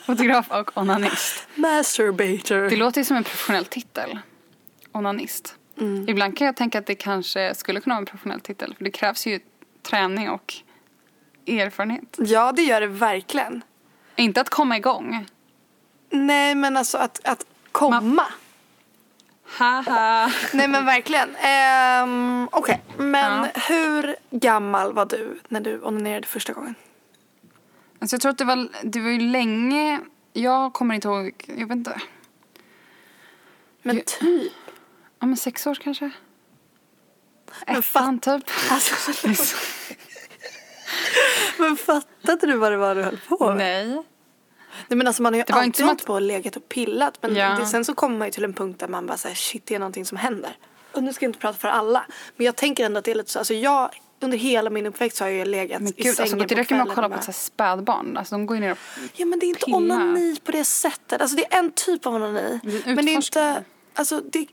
[0.06, 1.46] Fotograf och onanist.
[1.54, 2.70] Masturbator.
[2.70, 4.18] Det låter ju som en professionell titel.
[4.92, 5.54] Onanist.
[5.80, 6.08] Mm.
[6.08, 8.74] Ibland kan jag tänka att det kanske skulle kunna vara en professionell titel.
[8.78, 9.40] För det krävs ju
[9.82, 10.54] träning och
[11.46, 12.16] erfarenhet.
[12.18, 13.62] Ja, det gör det verkligen.
[14.22, 15.26] Inte att komma igång.
[16.10, 18.24] Nej, men alltså att, att komma.
[19.44, 20.32] Haha.
[20.52, 21.36] Nej, men verkligen.
[21.36, 23.60] Ehm, Okej, men Ja.
[23.68, 26.74] hur gammal var du när du onanerade första gången?
[27.98, 30.00] Alltså jag tror att det var, det var ju länge,
[30.32, 32.00] jag kommer inte ihåg, jag vet inte.
[33.82, 34.52] Men Ju- typ.
[35.20, 36.10] Ja men sex år kanske?
[37.66, 38.44] Ettan typ.
[38.70, 39.12] Alltså,
[41.58, 43.56] men fattade du vad det var du höll på med?
[43.88, 44.02] Nej.
[44.88, 47.18] Nej men alltså man har ju Det alltid inte att- på och legat och pillat
[47.20, 47.56] men Ja.
[47.60, 49.74] det, sen så kommer man ju till en punkt där man bara säger shit det
[49.74, 50.56] är någonting som händer.
[50.92, 52.04] Och nu ska jag inte prata för alla
[52.36, 55.20] men jag tänker ändå att det är lite så, alltså jag under hela min uppväxt
[55.20, 57.14] har jag ju legat Men i gud, sängen alltså, det räcker med att kolla på
[57.14, 58.16] ett så spädbarn.
[58.16, 58.78] Alltså de går ju ner och...
[59.16, 59.76] Ja men det är inte Pilla.
[59.76, 61.20] onani på det sättet.
[61.20, 62.60] Alltså det är en typ av onani.
[62.86, 64.46] Men det är inte, alltså det,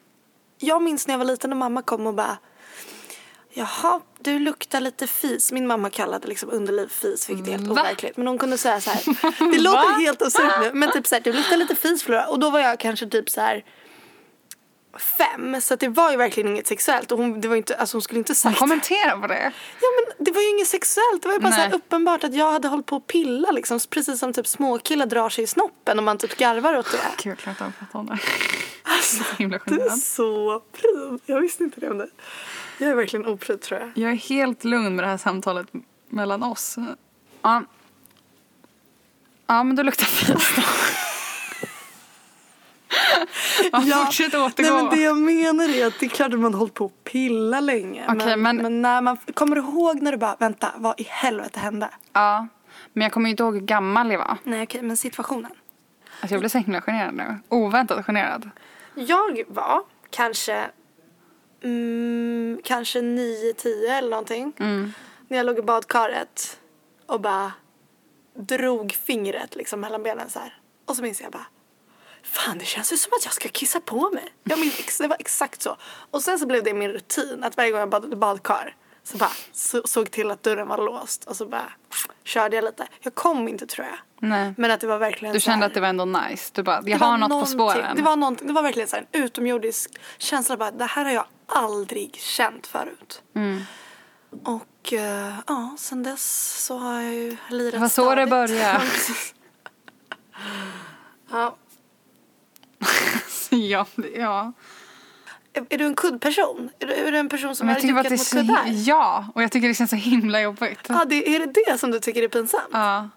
[0.58, 2.38] jag minns när jag var liten och mamma kom och bara
[3.54, 5.52] Jaha, du luktar lite fis.
[5.52, 7.72] Min mamma kallade liksom underliv fis, vilket är helt Va?
[7.72, 8.18] overkligt.
[8.18, 9.02] Men hon kunde säga så här.
[9.52, 12.28] Det låter helt absurt nu, men typ så här, du luktar lite fis Flora.
[12.28, 13.64] Och då var jag kanske typ så här
[15.18, 15.62] fem.
[15.62, 17.12] Så det var ju verkligen inget sexuellt.
[17.12, 19.52] Och hon, det var inte, alltså hon skulle inte Hon sagt kommenterar på det.
[19.82, 21.22] Ja men det var ju inget sexuellt.
[21.22, 21.72] Det var ju bara så Nej.
[21.74, 23.80] uppenbart att jag hade hållit på att pilla liksom.
[23.90, 27.24] Precis som typ småkillar drar sig i snoppen och man typ garvar åt det.
[27.24, 28.20] Gud, jag klarar inte av att prata om det.
[29.02, 31.20] så himla Du är så pryd.
[31.26, 32.10] Jag visste inte det om det.
[32.80, 33.92] Jag är verkligen opryd tror jag.
[33.96, 35.68] Jag är helt lugn med det här samtalet
[36.10, 36.76] mellan oss.
[37.42, 37.64] Ja.
[39.48, 40.62] Ja, men då luktar fis då.
[43.72, 44.70] ja, fortsätt återgå.
[44.74, 46.86] Nej, men det jag menar är att det är klart att man har hållit på
[46.86, 48.06] att pilla länge.
[48.10, 51.04] Okej, men, men- men när man, kommer du ihåg när du bara, vänta, vad i
[51.04, 51.90] helvete hände?
[52.14, 52.48] Ja,
[52.94, 54.38] men jag kommer ju inte ihåg hur gammal jag var.
[54.44, 55.52] Nej okej, men situationen.
[56.22, 57.38] Alltså jag blev så himla generad nu.
[57.50, 58.50] Oväntat generad.
[58.96, 60.66] Jag var kanske,
[61.64, 64.54] mm, kanske 9-10 eller någonting.
[65.28, 66.60] När jag låg i badkaret
[67.06, 67.52] och bara
[68.38, 70.58] drog fingret liksom mellan benen så här.
[70.86, 71.46] Och så minns jag bara,
[72.24, 74.24] fan det känns ju som att jag ska kissa på mig.
[74.44, 75.78] Jag minns, det var exakt så.
[76.12, 79.32] Och sen så blev det min rutin att varje gång jag badade badkar så bara
[79.52, 81.72] så, såg till att dörren var låst och så bara
[82.24, 82.88] körde jag lite.
[83.02, 83.98] Jag kom inte tror jag.
[84.30, 84.54] Nej.
[84.58, 86.52] Men att det var verkligen Du så här- kände att det var ändå nice.
[86.54, 87.96] Du bara, jag har något på spåren.
[87.96, 90.58] Det var, någonting, det var verkligen så här en utomjordisk känsla.
[90.58, 93.22] Bara, det här har jag aldrig känt förut.
[93.36, 93.62] Mm.
[94.44, 98.82] Och eh, ja, sen dess så har jag ju lirat Det var så det började.
[101.32, 101.56] Ja,
[103.50, 103.86] ja.
[104.16, 104.54] ja.
[105.54, 106.70] Är, är du en kuddperson?
[106.80, 108.64] Är du, är du en person som Men jag lyckats det är mot kuddar?
[108.68, 110.80] ja, och jag tycker det känns så himla jobbigt.
[110.88, 112.70] Ja, det, är det det som du tycker är pinsamt?
[112.72, 113.10] Ja.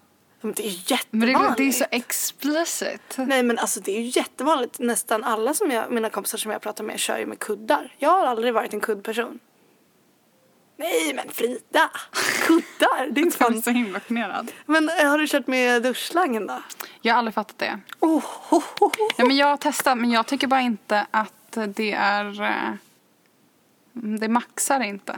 [0.43, 1.59] Men det är ju Men det, jättevanligt.
[1.59, 3.15] är så explicit.
[3.17, 4.79] Nej men alltså det är ju jättevanligt.
[4.79, 7.95] Nästan alla som jag, mina kompisar som jag pratar med kör ju med kuddar.
[7.97, 9.39] Jag har aldrig varit en kuddperson.
[10.77, 11.91] Nej men Frida!
[12.45, 13.07] Kuddar!
[13.11, 13.61] Det är är fan...
[13.61, 14.51] så himla generad.
[14.65, 16.61] Men eh, har du kört med duschslangen då?
[17.01, 17.79] Jag har aldrig fattat det.
[17.99, 18.91] Oh, ho, ho.
[19.17, 22.41] Ja, men jag har testat, men jag tycker bara inte att det är...
[22.41, 22.73] eh,
[23.93, 25.17] Det maxar inte.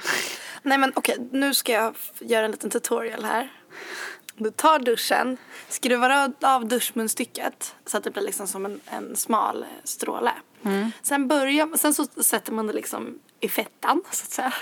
[0.62, 3.52] Nej men okej, nu ska jag göra en liten tutorial här.
[4.38, 5.38] Du tar duschen,
[5.70, 10.32] skruvar av- duschmunstycket så att det blir liksom som en, en smal eh, stråle.
[11.02, 14.54] Sen, börjar, sen så sätter man det liksom i fettan så att säga.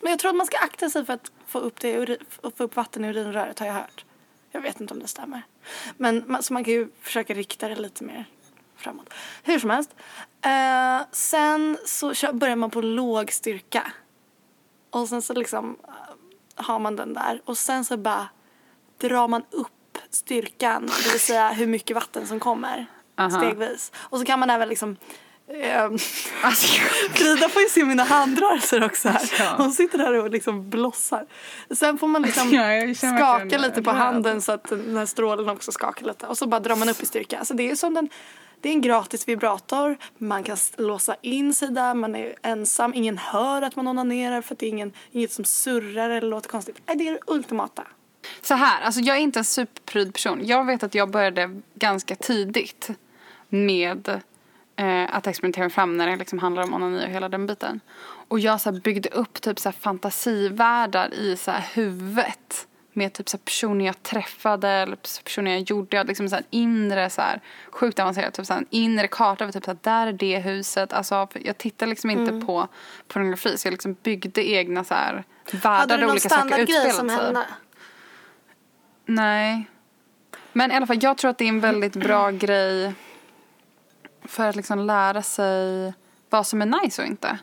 [0.00, 2.18] Men jag tror att man ska akta sig för att få upp, det
[2.56, 4.04] få upp vatten i urinröret har jag hört.
[4.50, 5.42] Jag vet inte om det stämmer.
[5.96, 8.24] Men man, så man kan ju försöka rikta det lite mer
[8.76, 9.14] framåt.
[9.42, 9.90] Hur som helst.
[10.42, 13.92] Eh, sen så kör, börjar man på låg styrka.
[14.90, 15.92] Och sen så liksom äh,
[16.54, 18.28] har man den där och sen så bara
[19.02, 22.86] drar man upp styrkan, det vill säga hur mycket vatten som kommer
[23.18, 23.30] Aha.
[23.30, 23.92] stegvis.
[23.96, 24.96] Och så kan man även liksom
[25.48, 25.98] ehm,
[26.42, 26.66] Alltså,
[27.14, 29.32] Frida får ju se mina handrörelser också här.
[29.38, 29.54] Ja.
[29.56, 31.26] Hon sitter här och liksom blossar.
[31.70, 35.72] Sen får man liksom Ja, skaka lite på handen så att den här strålen också
[35.72, 36.26] skakar lite.
[36.26, 37.38] Och så bara drar man upp i styrka.
[37.38, 38.08] Alltså det är som den
[38.60, 43.18] det är en gratis vibrator, man kan låsa in sig där, man är ensam, ingen
[43.18, 46.82] hör att man onanerar för att det är ingen, inget som surrar eller låter konstigt.
[46.86, 47.82] Nej, det är det ultimata.
[48.42, 50.40] Så här, alltså jag är inte en superpryd person.
[50.46, 52.90] Jag vet att jag började ganska tidigt
[53.48, 54.08] med
[54.76, 57.80] eh, att experimentera mig fram när det liksom handlar om onani och hela den biten.
[58.28, 63.12] Och jag så här, byggde upp typ så här, fantasivärldar i så här, huvudet med
[63.12, 65.88] typ så här, personer jag träffade eller personer jag gjorde.
[65.90, 69.08] Jag hade liksom så här, inre, så här, sjukt avancerat, typ så här, en inre
[69.08, 70.92] karta över typ så här, där är det huset.
[70.92, 72.68] Alltså, jag tittade liksom inte på
[73.08, 76.40] pornografi så jag liksom byggde egna så här, världar Hade du där någon olika saker
[76.40, 77.16] standardgrej utspelade som sig.
[77.16, 77.46] hände?
[79.06, 79.68] Nej.
[80.52, 82.92] Men i alla fall, jag tror att det är en väldigt bra grej
[84.24, 85.92] för att liksom lära sig
[86.30, 87.38] vad som är nice och inte.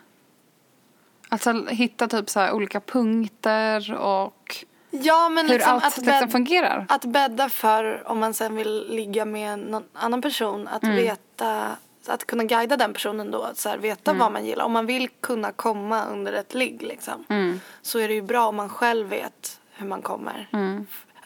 [1.29, 6.85] Alltså hitta typ så olika punkter och Ja, men hur liksom allt att, liksom fungerar.
[6.89, 10.67] att bädda för om man sen vill ligga med någon annan person.
[10.67, 10.95] Att Mm.
[10.95, 11.67] veta,
[12.07, 13.41] att kunna guida den personen då.
[13.43, 14.19] Att så här, veta Mm.
[14.19, 14.65] vad man gillar.
[14.65, 17.25] Om man vill kunna komma under ett ligg liksom.
[17.29, 17.59] Mm.
[17.81, 20.47] Så är det ju bra om man själv vet hur man kommer.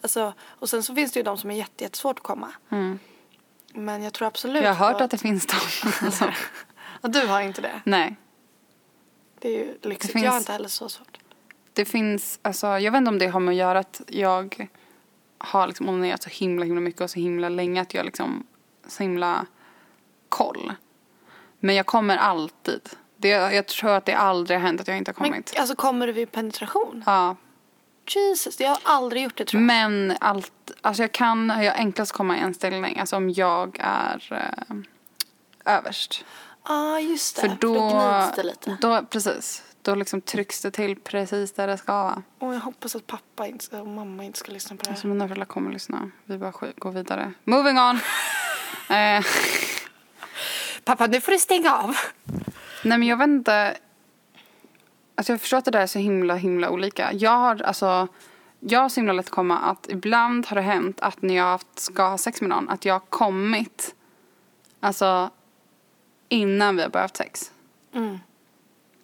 [0.04, 2.52] Alltså, och sen så finns det ju de som är jätte, jättesvårt att komma.
[2.70, 3.00] Mm.
[3.74, 5.56] Men jag tror absolut Jag har hört på- att det finns de.
[6.06, 6.32] Alltså,
[7.02, 7.82] Och du har inte det.
[7.86, 8.16] nej.
[9.40, 10.14] Det är ju lyxigt.
[10.14, 11.18] finns- Jag har inte heller så svårt.
[11.74, 14.70] Det finns, alltså jag vet inte om det har med att göra att jag
[15.38, 18.48] har liksom onanerat så himla himla mycket och så himla länge att jag liksom
[18.88, 19.46] så himla
[20.30, 20.74] koll.
[21.60, 22.90] Men jag kommer alltid.
[23.18, 25.54] Det, jag tror att det aldrig har hänt att jag inte har Men kommit.
[25.60, 27.04] alltså kommer du vid penetration?
[27.06, 27.36] Ja,
[28.08, 29.68] Jesus, jag har aldrig gjort det tror jag.
[29.68, 34.28] men allt, alltså jag kan jag enklast komma i en ställning, alltså om jag är
[34.32, 36.26] eh, överst.
[36.68, 37.42] Ja, ah, just det.
[37.42, 38.78] För då, gnids det lite.
[38.82, 42.24] då, precis, då liksom trycks det till precis där det ska vara.
[42.40, 44.94] Och jag hoppas att pappa inte och mamma inte ska lyssna på det här.
[44.94, 46.12] Alltså mina föräldrar kommer att lyssna.
[46.26, 47.34] Vi bara går vidare.
[47.44, 48.00] Moving on!
[48.98, 49.26] eh,
[50.84, 51.96] Pappa, nu får du stänga av.
[52.84, 53.78] nej men jag vet inte.
[55.16, 57.14] Alltså jag förstår att det där är så himla himla olika.
[57.14, 58.08] Jag har alltså.
[58.60, 61.62] Jag har så himla lätt att komma att ibland har det hänt att när jag
[61.76, 63.96] ska ha sex med någon att jag har kommit.
[64.80, 65.30] Alltså
[66.30, 67.52] innan vi har börjat sex.
[67.94, 68.20] Mm.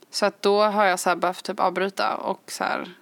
[0.10, 2.94] Så att då har jag så här behövt typ avbryta och så här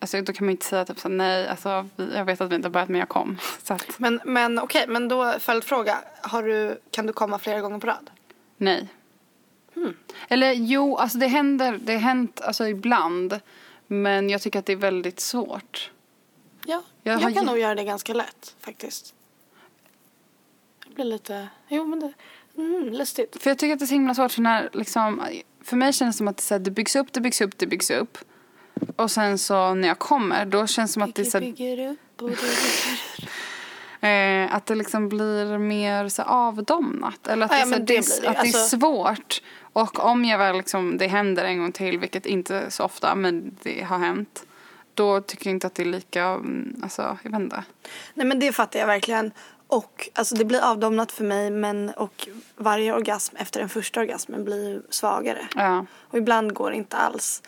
[0.00, 2.54] alltså, då kan man inte säga typ så här, nej, alltså, jag vet att vi
[2.54, 3.38] inte har börjat men jag kom.
[3.62, 5.98] Så att, Men, men okej, men då följdfråga.
[6.22, 8.10] Har du, kan du komma flera gånger på rad?
[8.56, 8.88] nej.
[10.28, 13.40] Eller jo, alltså det händer, det har hänt alltså, ibland.
[13.86, 15.90] Men jag tycker att det är väldigt svårt.
[16.66, 19.14] Ja, Jag jag, kan nog göra det ganska lätt faktiskt.
[20.86, 22.12] Jag blir lite, jo men det,
[22.56, 23.42] mm, lustigt.
[23.42, 25.22] För jag tycker att det är så himla svårt för när liksom,
[25.62, 27.58] för mig känns det som att det, så här, det byggs upp, det byggs upp,
[27.58, 28.18] det byggs upp.
[28.96, 31.44] Och sen så när jag kommer då känns det som att det är så här,
[31.44, 33.28] bygger upp och det bygger
[34.00, 37.28] Eh, att det liksom blir mer så avdomnat.
[37.28, 39.42] Eller att, Ja, det, ja, det, det att det är Alltså- svårt.
[39.72, 43.56] Och om jag väl liksom, det händer en gång till, vilket inte så ofta, men
[43.62, 44.44] det har hänt.
[44.94, 47.64] Då tycker jag inte att det är lika, mm, alltså jag vet inte.
[48.14, 49.32] Nej men det fattar jag verkligen.
[49.66, 54.44] Och alltså det blir avdomnat för mig men och varje orgasm efter den första orgasmen
[54.44, 55.48] blir svagare.
[55.54, 55.86] Ja.
[56.00, 57.42] Och ibland går det inte alls.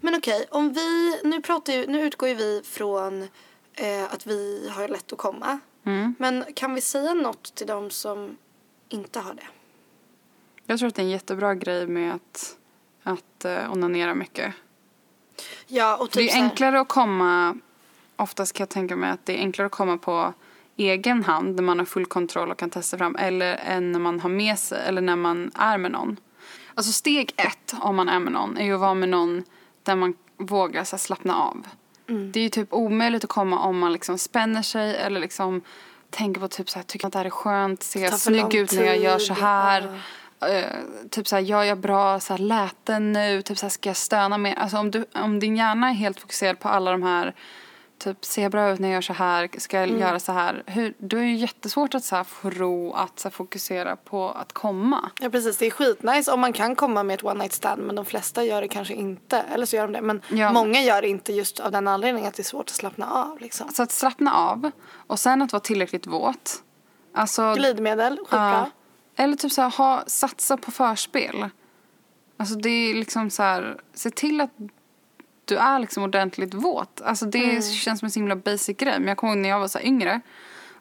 [0.00, 3.28] Men okej, om vi, nu pratar ju, nu utgår ju vi från
[3.74, 5.58] eh, att vi har lätt att komma.
[5.84, 6.14] Mm.
[6.18, 8.36] Men kan vi säga något till de som
[8.88, 9.46] inte har det?
[10.66, 12.56] Jag tror att det är en jättebra grej med att,
[13.02, 14.54] att uh, onanera mycket.
[15.66, 17.56] Ja, och För det typ är så här- enklare att komma,
[18.16, 20.34] oftast kan jag tänka mig att det är enklare att komma på
[20.76, 24.20] egen hand när man har full kontroll och kan testa fram eller än när man
[24.20, 26.16] har med sig eller när man är med någon.
[26.74, 29.44] Alltså steg ett om man är med någon är ju att vara med någon
[29.82, 31.66] där man vågar så slappna av.
[32.08, 32.32] Mm.
[32.32, 35.62] Det är ju typ omöjligt att komma om man liksom spänner sig eller liksom
[36.10, 38.72] tänker på typ så här, tycker att det här är skönt, ser jag snygg ut
[38.72, 40.00] när jag gör så här.
[40.40, 40.64] Eh,
[41.10, 43.42] typ så här, gör jag bra så här, läten nu?
[43.42, 44.54] Typ så här, ska jag stöna mer?
[44.54, 47.34] Alltså om, du, om din hjärna är helt fokuserad på alla de här
[48.02, 49.48] Typ, ser jag bra ut när jag gör så här?
[49.58, 50.62] Ska jag göra så här?
[50.66, 54.52] Hur, då är det jättesvårt att så här, få ro att så fokusera på att
[54.52, 55.10] komma.
[55.20, 57.96] Ja precis, det är skitnice om man kan komma med ett one night stand men
[57.96, 59.38] de flesta gör det kanske inte.
[59.38, 60.02] Eller så gör de det.
[60.02, 60.52] Men Ja.
[60.52, 63.40] många gör det inte just av den anledningen att det är svårt att slappna av
[63.40, 63.68] liksom.
[63.68, 64.70] Så att slappna av
[65.06, 66.62] och sen att vara tillräckligt våt.
[67.14, 68.50] Alltså, Glidmedel, skitbra.
[68.50, 68.70] Ja.
[69.24, 71.48] Eller typ så här, ha, satsa på förspel.
[72.36, 74.50] Alltså det är liksom så här, se till att
[75.52, 77.00] du är liksom ordentligt våt.
[77.04, 77.62] Alltså det Mm.
[77.62, 78.98] känns som en så himla basic grej.
[78.98, 80.20] Men jag kommer ihåg när jag var så yngre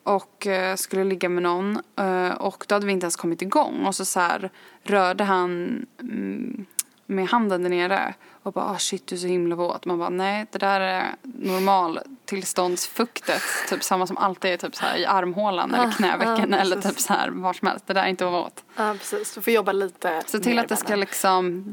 [0.03, 3.85] och eh, skulle ligga med någon eh, och då hade vi inte ens kommit igång
[3.85, 4.49] och så, så här,
[4.83, 6.65] rörde han mm,
[7.05, 9.85] med handen där nere och bara ah shit du är så himla våt.
[9.85, 13.41] Man bara nej det där är normal tillståndsfuktet.
[13.69, 16.81] Typ samma som alltid är typ så här i armhålan eller Ah, knävecken ah, eller
[16.81, 17.87] typ så här var som helst.
[17.87, 18.63] Det där är inte våt.
[18.75, 21.65] Ja precis, du får jobba lite Se till att det ska liksom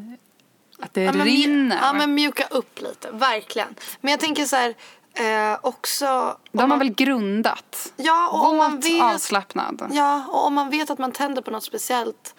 [0.81, 1.79] att det ja, men, rinner.
[1.83, 3.75] Ja men mjuka upp lite, verkligen.
[4.01, 4.75] Men jag tänker så här
[5.14, 6.37] eh, också.
[6.53, 7.93] Då har man väl grundat.
[7.97, 9.03] Ja och om man vet.
[9.03, 9.91] avslappnad.
[9.93, 12.35] Ja och om man vet att man tänder på något speciellt.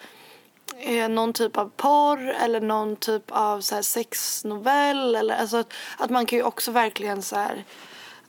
[0.78, 5.16] Eh, någon typ av porr eller någon typ av så här sexnovell.
[5.16, 7.64] Eller, alltså, att, att man kan ju också verkligen så här.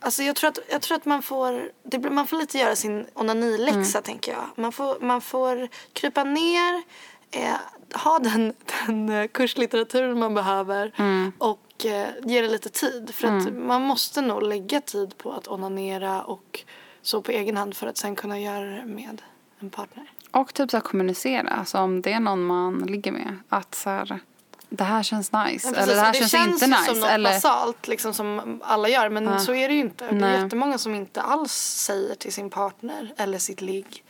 [0.04, 3.06] Alltså jag tror att, jag tror att man får, det, man får lite göra sin
[3.14, 4.44] onaniläxa tänker jag.
[4.56, 6.82] Man får, man får krypa ner,
[7.30, 7.54] eh,
[7.94, 8.52] ha den,
[8.86, 10.92] den eh, kurslitteraturen man behöver
[11.38, 13.14] och eh, ge det lite tid.
[13.14, 16.60] För att man måste nog lägga tid på att onanera och
[17.02, 19.22] så på egen hand för att sen kunna göra det med
[19.60, 20.10] en partner.
[20.30, 21.48] Och typ så här kommunicera.
[21.50, 23.38] Alltså om det är någon man ligger med.
[23.48, 24.20] Att så här,
[24.68, 25.68] det här känns nice.
[25.74, 26.84] Ja, eller det här Och känns, känns inte nice.
[26.84, 29.38] som något eller, basalt liksom som alla gör men Ja.
[29.38, 30.06] så är det ju inte.
[30.06, 30.34] Det Nej.
[30.36, 34.04] är jättemånga som inte alls säger till sin partner eller sitt ligg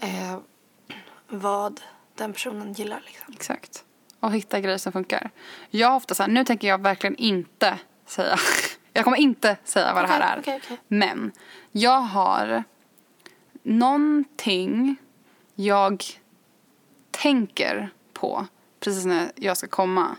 [0.00, 0.38] eh,
[1.28, 1.80] vad
[2.14, 3.34] den personen gillar liksom.
[3.34, 3.84] Exakt.
[4.20, 5.30] Och hitta grejer som funkar.
[5.70, 8.36] Jag har ofta så här, nu tänker jag verkligen inte säga.
[8.94, 10.40] Jag kommer inte säga vad det här är.
[10.40, 10.76] okej, okej.
[10.88, 11.32] Men
[11.72, 12.64] jag har
[13.62, 14.96] någonting
[15.54, 16.04] jag
[17.10, 18.46] tänker på
[18.80, 20.16] precis när jag ska komma.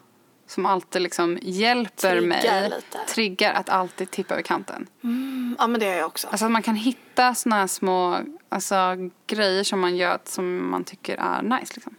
[0.54, 2.70] Som alltid liksom hjälper Triggar mig.
[2.70, 2.98] lite.
[3.08, 4.88] Triggar att alltid tippa över kanten.
[5.04, 6.28] Mm, ja men det gör jag också.
[6.28, 8.76] Alltså att man kan hitta såna här små alltså,
[9.28, 11.74] grejer som man gör som man tycker är nice.
[11.76, 11.96] Liksom.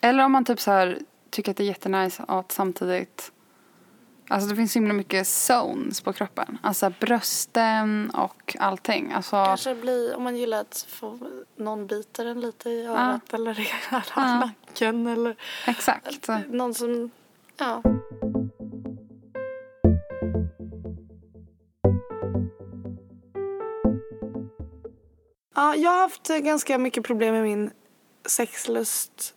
[0.00, 0.98] Eller om man typ så här
[1.30, 3.32] tycker att det är jättenice att samtidigt
[4.28, 6.58] Alltså det finns så himla mycket zones på kroppen.
[6.62, 9.12] Alltså brösten och allting.
[9.12, 11.18] Alltså, Kanske blir, om man gillar att få
[11.56, 14.02] någon biter en lite i örat eller i Ja.
[14.16, 16.28] nacken eller exakt.
[16.48, 17.10] någon som,
[17.58, 17.82] ja.
[25.54, 27.70] Ja, jag har haft eh, ganska mycket problem med min
[28.26, 29.34] sexlust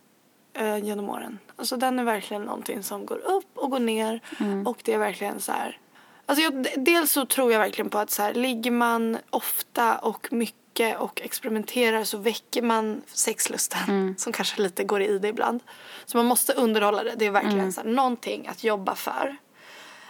[0.54, 1.40] eh, genom åren.
[1.56, 4.22] Alltså den är verkligen någonting som går upp och går ner
[4.66, 5.80] och det är verkligen så här.
[6.26, 10.34] Alltså jag, dels så tror jag verkligen på att så här, ligger man ofta och
[10.34, 15.62] mycket mycket och experimenterar så väcker man sexlusten som kanske lite går i det ibland.
[16.06, 17.16] Så man måste underhålla det.
[17.16, 19.38] Det är verkligen så här, någonting att jobba för.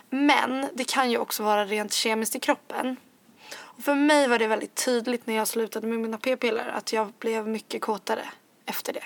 [0.09, 2.97] Men det kan ju också vara rent kemiskt i kroppen.
[3.57, 7.13] Och för mig var det väldigt tydligt när jag slutade med mina p-piller att jag
[7.19, 8.23] blev mycket kåtare
[8.65, 9.03] efter det.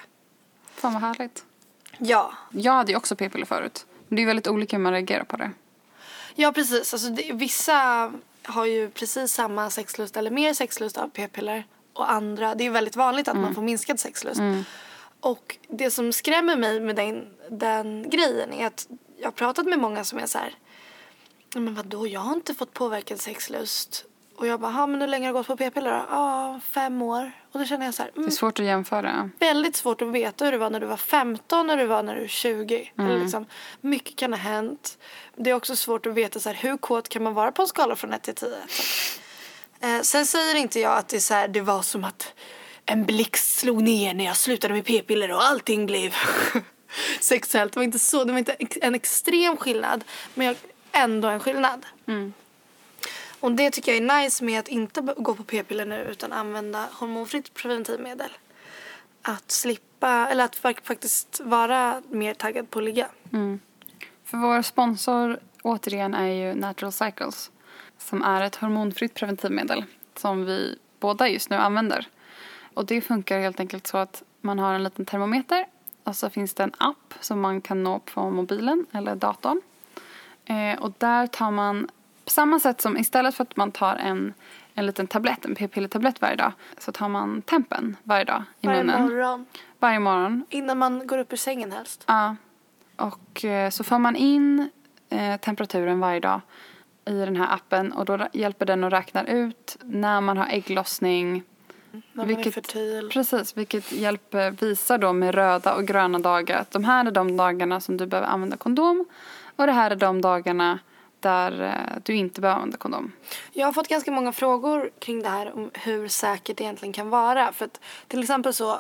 [0.76, 1.45] Fan vad härligt.
[1.97, 3.86] Ja, Jag hade ju också p-piller förut.
[4.07, 5.51] Men det är väldigt olika hur man reagerar på det.
[6.36, 6.93] ja precis.
[6.93, 8.11] Alltså det, vissa
[8.43, 11.63] har ju precis samma sexlust eller mer sexlust av p-piller
[11.93, 14.41] och andra, det är väldigt vanligt att man får minskad sexlust.
[15.19, 18.87] Och det som skrämmer mig med den, den grejen är att
[19.17, 20.55] jag har pratat med många som är så här,
[21.53, 24.05] "Ja, men vadå, jag har inte fått påverkad sexlust.
[24.43, 26.05] Och jag bara, "Ja, men hur länge har du gått på p-piller då?
[26.09, 27.31] Ja, fem år.
[27.51, 29.29] Och då känner jag så här, Det mm, är svårt att jämföra.
[29.39, 32.15] väldigt svårt att veta hur det var när du var 15 när du var när
[32.15, 32.91] du var 20.
[32.99, 33.45] Eller liksom,
[33.81, 34.97] mycket kan ha hänt.
[35.35, 37.67] Det är också svårt att veta så här, hur kåt kan man vara på en
[37.67, 38.49] skala från 1 till 10.
[39.81, 42.33] Eh, sen säger inte jag att det, är så här, det var som att
[42.85, 46.13] en blixt slog ner när jag slutade med p-piller och allting blev
[47.19, 47.73] sexuellt.
[47.73, 50.03] Det var inte så, det var inte en extrem skillnad.
[50.33, 50.55] Men jag,
[50.91, 51.85] ändå en skillnad.
[53.43, 56.87] Och det tycker jag är nice med att inte gå på p-piller nu utan använda
[56.91, 58.29] hormonfritt preventivmedel.
[59.21, 63.07] Att slippa, eller att faktiskt vara mer taggad på att ligga.
[63.33, 63.59] Mm.
[64.23, 67.51] För vår sponsor återigen är ju Natural Cycles.
[67.97, 69.83] Som är ett hormonfritt preventivmedel
[70.15, 72.07] som vi båda just nu använder.
[72.73, 75.65] Och det funkar helt enkelt så att man har en liten termometer
[76.03, 79.61] och så finns det en app som man kan nå på mobilen eller datorn.
[80.45, 81.89] Eh, och där tar man,
[82.26, 84.34] på samma sätt som istället för att man tar en,
[84.74, 88.84] en liten tablett, en p-pillertablett varje dag, så tar man tempen varje dag i Varje
[88.84, 89.01] munnen.
[89.03, 89.45] morgon.
[89.80, 90.45] Varje morgon.
[90.49, 92.03] Innan man går upp ur sängen helst.
[92.07, 92.36] Ja.
[92.95, 94.69] Och eh, så får man in
[95.09, 96.41] eh, temperaturen varje dag
[97.05, 101.43] i den här appen och då hjälper den att räkna ut när man har ägglossning.
[101.91, 103.09] När man är Vilket- fertil.
[103.13, 107.38] Precis, vilket hjälper visar då med röda och gröna dagar att de här är de
[107.38, 109.05] dagarna som du behöver använda kondom
[109.55, 110.80] och det här är de dagarna
[111.24, 113.11] där eh, du inte behöver använda kondom.
[113.53, 117.09] Jag har fått ganska många frågor kring det här om hur säkert det egentligen kan
[117.09, 117.51] vara.
[117.51, 118.80] För att till exempel så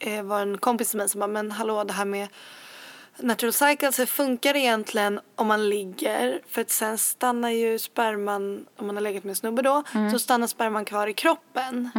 [0.00, 2.28] eh, var en kompis till mig som bara, men hallå det här med
[3.18, 6.40] natural cycles, hur funkar det egentligen om man ligger?
[6.48, 9.82] För att sen stannar ju sperman, om man har legat med en snubbe då,
[10.12, 11.90] så stannar sperman kvar i kroppen.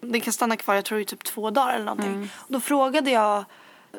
[0.00, 2.30] Den kan stanna kvar, jag tror i typ två dagar eller någonting.
[2.34, 3.44] Och då frågade jag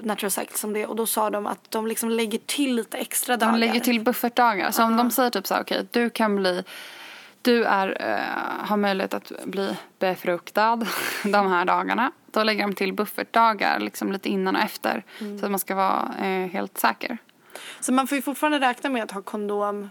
[0.02, 3.38] natural cycles om det och då sa de att de liksom lägger till lite extra
[3.38, 3.52] dagar.
[3.52, 4.72] De lägger till buffertdagar.
[4.72, 6.64] Så om de säger typ så här, okej, du kan bli,
[7.42, 10.76] du är, eh, har möjlighet att bli befruktad
[11.24, 12.12] de här dagarna.
[12.32, 15.04] Då lägger de till buffertdagar liksom lite innan och efter.
[15.40, 17.18] Så att man ska vara eh, helt säker.
[17.80, 19.90] Så man får ju fortfarande räkna med att ha kondom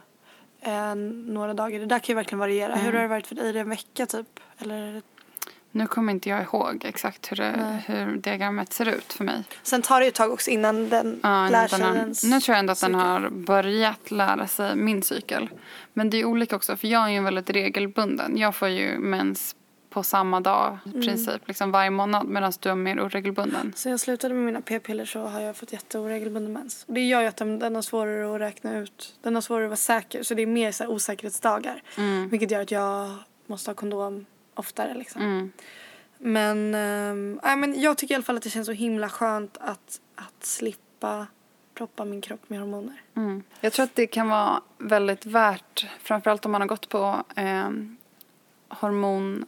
[0.61, 1.79] eh, några dagar.
[1.79, 2.75] Det där kan ju verkligen variera.
[2.75, 3.49] Hur har det varit för dig?
[3.49, 4.41] Är det en vecka typ?
[4.59, 5.03] Eller.
[5.75, 9.43] Nu kommer inte jag ihåg exakt hur, det, hur diagrammet ser ut för mig.
[9.63, 12.25] Sen tar det ju ett tag också innan den Ja, lär den sig har, ens
[12.25, 13.01] nu tror jag ändå att den cykel.
[13.01, 15.49] har börjat lära sig min cykel.
[15.93, 18.37] Men det är olika också för jag är ju väldigt regelbunden.
[18.37, 19.57] Jag får ju mens
[19.91, 21.03] på samma dag i Mm.
[21.03, 23.73] princip, liksom varje månad medan du är mer oregelbunden.
[23.77, 26.85] Sen jag slutade med mina p-piller så har jag fått jätteoregelbunden mens.
[26.89, 29.15] Det gör ju att den, den har svårare att räkna ut.
[29.23, 30.23] Den har svårare att vara säker.
[30.23, 31.83] Så det är mer så osäkerhetsdagar.
[32.31, 33.11] Vilket gör att jag
[33.47, 34.27] måste ha kondom
[34.63, 35.23] oftare liksom.
[35.23, 35.53] Mm.
[36.19, 39.57] Men, ehm, nej, men jag tycker i alla fall att det känns så himla skönt
[39.61, 41.27] att, att slippa
[41.75, 43.03] proppa min kropp med hormoner.
[43.17, 43.43] Mm.
[43.61, 47.71] Jag tror att det kan vara väldigt värt, framförallt om man har gått på eh,
[48.69, 49.45] hormon,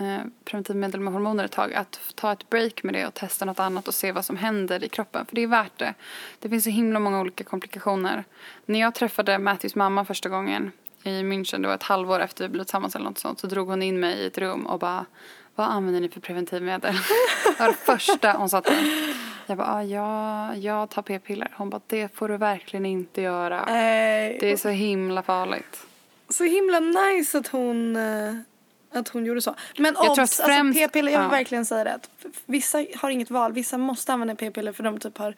[0.00, 3.60] eh, preventivmedel med hormoner ett tag, att ta ett break med det och testa något
[3.60, 5.26] annat och se vad som händer i kroppen.
[5.26, 5.94] För det är värt det.
[6.38, 8.24] Det finns så himla många olika komplikationer.
[8.66, 10.72] När jag träffade Matthews mamma första gången
[11.02, 13.68] i München, det var ett halvår efter vi blivit tillsammans eller något sånt, så drog
[13.68, 15.06] hon in mig i ett rum och bara
[15.54, 16.94] vad använder ni för preventivmedel?
[17.44, 19.14] det var det första hon sa till mig.
[19.46, 21.48] Jag bara, ah, ja, jag tar p-piller.
[21.56, 23.64] Hon bara, det får du verkligen inte göra.
[23.66, 24.38] Nej.
[24.40, 25.86] Det är så himla farligt.
[26.28, 28.34] Så himla nice att hon, eh,
[28.92, 29.54] att hon gjorde så.
[29.78, 31.36] Men Jag obs, att främst- alltså p-piller, jag vill ja.
[31.36, 32.00] verkligen säga det.
[32.46, 33.52] Vissa har inget val.
[33.52, 35.34] Vissa måste använda p-piller för de typ har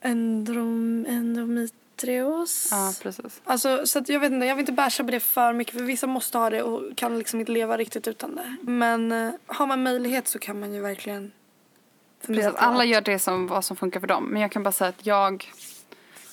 [0.00, 1.06] endrom,
[2.02, 2.68] endometrios.
[2.70, 3.40] Ja, precis.
[3.44, 6.06] Alltså, så jag vet inte, jag vill inte basha på det för mycket för vissa
[6.06, 8.56] måste ha det och kan liksom inte leva riktigt utan det.
[8.62, 11.32] Men eh, har man möjlighet så kan man ju verkligen
[12.26, 12.46] precis.
[12.56, 14.24] Alla gör det som, vad som funkar för dem.
[14.24, 15.52] Men jag kan bara säga att jag,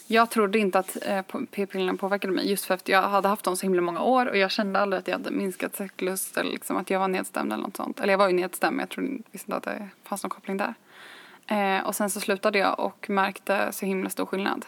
[0.08, 2.50] jag trodde inte att eh, p-pillerna påverkade mig.
[2.50, 5.00] Just för att jag hade haft dem så himla många år och jag kände aldrig
[5.00, 8.00] att jag hade minskat sexlust eller liksom att jag var nedstämd eller något sånt.
[8.00, 10.58] Eller jag var ju nedstämd men jag trodde visste inte att det fanns någon koppling
[10.58, 10.74] där.
[11.48, 14.66] Eh, och sen så slutade jag och märkte så himla stor skillnad.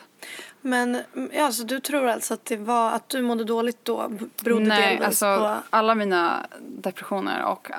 [0.68, 4.12] Men mm, ja, så du tror alltså att det var att du mådde dåligt då
[4.44, 5.58] berodde Nej, alltså på...
[5.70, 7.78] alla mina depressioner och eh,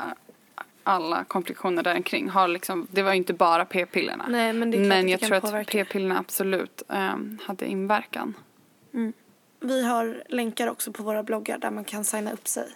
[0.82, 4.26] alla komplikationer där omkring har liksom, det var inte bara p-pillerna.
[4.28, 8.34] Nej, men det är klart men jag tror att p-pillerna absolut ehm, hade inverkan.
[9.60, 12.68] Vi har länkar också på våra bloggar där man kan signa upp sig.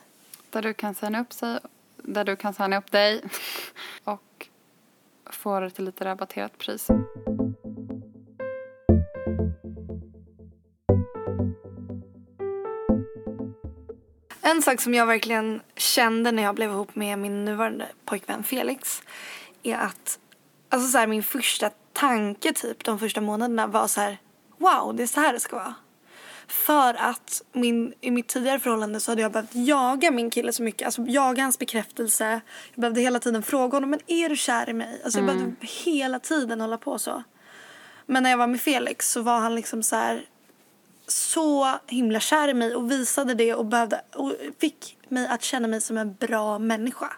[0.50, 1.58] Där du kan signa upp sig,
[1.96, 3.22] där du kan signa upp dig
[4.04, 4.48] och
[5.30, 6.88] få det till lite rabatterat pris.
[14.44, 19.02] En sak som jag verkligen kände när jag blev ihop med min nuvarande pojkvän Felix
[19.62, 20.18] är att
[20.68, 24.18] alltså så här, min första tanke typ de första månaderna var så här
[24.58, 25.74] wow, det är så här det ska vara.
[26.46, 30.62] För att min, i mitt tidigare förhållande så hade jag behövt jaga min kille så
[30.62, 30.86] mycket.
[30.86, 32.40] Alltså jaga hans bekräftelse.
[32.74, 35.00] Jag behövde hela tiden fråga honom, men är du kär i mig?
[35.04, 37.22] Alltså jag behövde hela tiden hålla på så.
[38.06, 40.24] Men när jag var med Felix så var han liksom så här
[41.12, 45.68] så himla kär i mig och visade det och, behövde, och fick mig att känna
[45.68, 47.12] mig som en bra människa.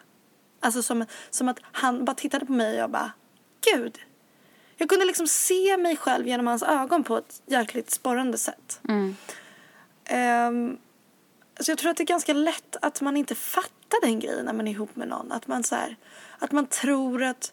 [0.61, 3.13] Alltså som, som att han bara tittade på mig och jag bara,
[3.73, 3.99] gud.
[4.77, 8.81] Jag kunde liksom se mig själv genom hans ögon på ett jäkligt sporrande sätt.
[8.89, 9.17] Mm.
[10.05, 10.79] Ehm,
[11.61, 14.53] så jag tror att det är ganska lätt att man inte fattar den grejen när
[14.53, 15.33] man är ihop med någon.
[15.33, 15.97] Att man, så här,
[16.39, 17.53] att man tror att,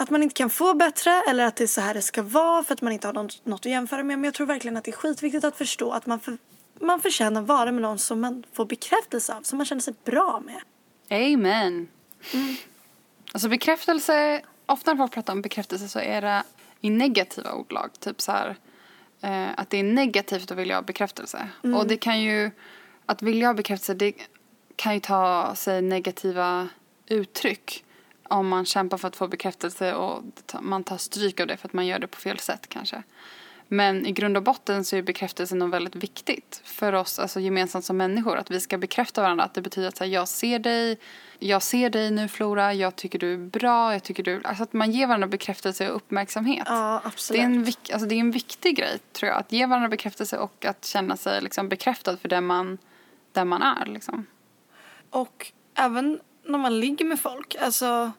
[0.00, 2.64] att man inte kan få bättre eller att det är så här det ska vara
[2.64, 4.18] för att man inte har något, något att jämföra med.
[4.18, 6.38] Men jag tror verkligen att det är skitviktigt att förstå att man, för,
[6.80, 10.42] man förtjänar vara med någon som man får bekräftelse av, som man känner sig bra
[10.44, 10.60] med.
[11.34, 11.88] Amen.
[13.32, 16.42] Alltså bekräftelse, ofta när folk pratar om bekräftelse så är det
[16.80, 17.90] i negativa ordlag.
[18.00, 18.56] Typ så här
[19.20, 21.48] eh, att det är negativt att vilja ha bekräftelse.
[21.76, 22.50] Och det kan ju,
[23.06, 24.12] att vilja ha bekräftelse det
[24.76, 26.68] kan ju ta sig negativa
[27.06, 27.84] uttryck.
[28.28, 30.22] Om man kämpar för att få bekräftelse och
[30.60, 33.02] man tar stryk av det för att man gör det på fel sätt kanske.
[33.68, 37.84] Men i grund och botten så är bekräftelsen något väldigt viktigt för oss alltså gemensamt
[37.84, 38.36] som människor.
[38.36, 39.44] Att vi ska bekräfta varandra.
[39.44, 40.98] Att det betyder att här, jag ser dig,
[41.38, 44.40] jag ser dig nu Flora, jag tycker du är bra, jag tycker du...
[44.44, 46.64] Alltså att man ger varandra bekräftelse och uppmärksamhet.
[46.66, 47.40] Ja, det, absolut.
[47.40, 49.38] är en alltså det är en viktig grej tror jag.
[49.38, 52.78] Att ge varandra bekräftelse och att känna sig liksom bekräftad för den man,
[53.32, 53.86] den man är.
[53.86, 54.26] Liksom.
[55.10, 58.12] Och även när man ligger med folk, alltså...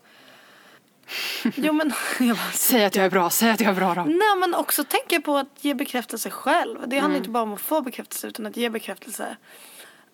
[1.55, 4.03] jo men, jag bara, Säg att jag är bra, säg att jag är bra då.
[4.03, 6.77] Nej men också tänka på att ge bekräftelse själv.
[6.87, 9.37] Det handlar inte bara om att få bekräftelse utan att ge bekräftelse.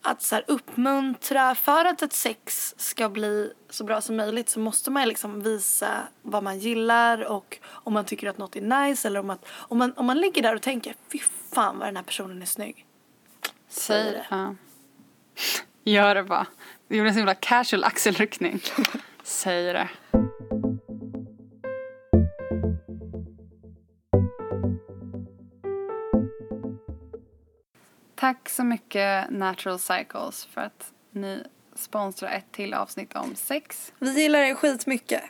[0.01, 4.59] Att så här, uppmuntra, för att ett sex ska bli så bra som möjligt så
[4.59, 5.87] måste man liksom visa
[6.21, 9.77] vad man gillar och om man tycker att något är nice eller om, att, om,
[9.77, 11.19] man, om man ligger där och tänker fy
[11.53, 12.85] fan vad den här personen är snygg.
[13.69, 14.25] Säg det.
[14.29, 14.55] Ja.
[15.83, 16.47] Gör det bara.
[16.87, 18.59] Det gjorde en så himla casual axelryckning.
[19.23, 19.89] Säg det.
[28.15, 31.43] Tack så mycket Natural Cycles för att ni
[31.75, 33.93] sponsrar ett till avsnitt om sex.
[33.99, 35.23] Vi gillar er skitmycket.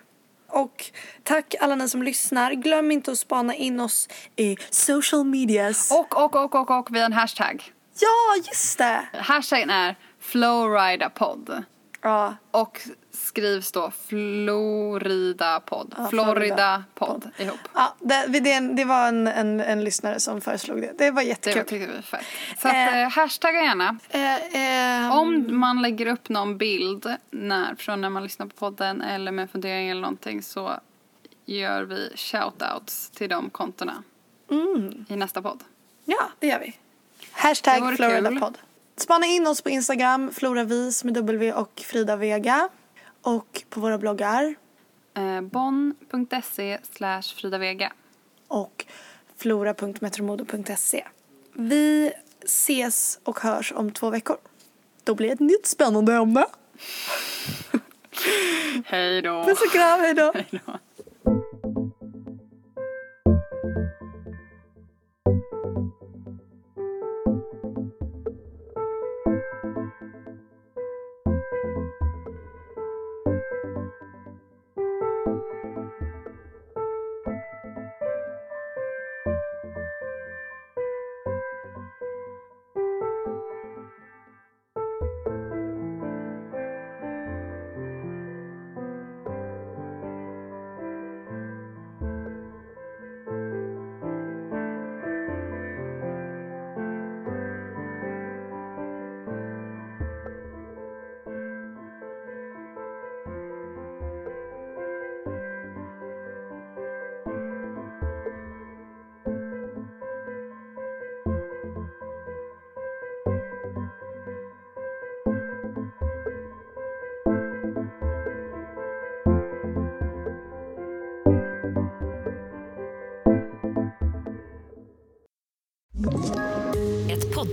[0.47, 0.86] Och
[1.24, 2.51] tack alla ni som lyssnar.
[2.51, 5.91] Glöm inte att spana in oss i social medias.
[5.91, 7.64] Och, och, och, och, och vi har en hashtag.
[7.99, 9.08] Ja, just det!
[9.14, 9.95] Hashtaggen är
[10.26, 11.63] FlowridaPod.
[12.01, 15.95] Ja, Och skrivs då Florida-podd.
[15.97, 17.59] Ja, Florida-podd ihop.
[17.73, 20.91] ja det, det, det var en, en, en lyssnare som föreslog det.
[20.97, 21.63] Det var Det jättekul.
[21.65, 22.26] tyckte vi fett.
[22.57, 23.01] Så att, Eh.
[23.01, 23.97] eh, hashtagga gärna.
[24.09, 29.01] Eh, ehm, Om man lägger upp någon bild när, från när man lyssnar på podden
[29.01, 30.80] eller med fundering eller någonting så
[31.45, 34.03] gör vi shoutouts till de kontona
[34.51, 35.63] Mm, i nästa podd.
[36.05, 36.65] ja, det gör vi.
[37.19, 38.57] Det Hashtag Floridapod.
[38.98, 42.70] Spana in oss på Instagram, Floravis med W och Frida Vega.
[43.22, 44.56] Och på våra bloggar
[45.18, 47.93] Eh, Bonn.se slash Frida Vega.
[48.48, 48.86] och
[49.38, 51.06] flora.metromodo.se.
[51.54, 52.12] Vi
[52.43, 54.38] ses och hörs om två veckor.
[55.04, 56.46] Då blir det ett nytt spännande ämne.
[58.86, 59.43] Hej då.
[59.43, 60.00] Puss och kram!
[60.00, 60.34] Hej då.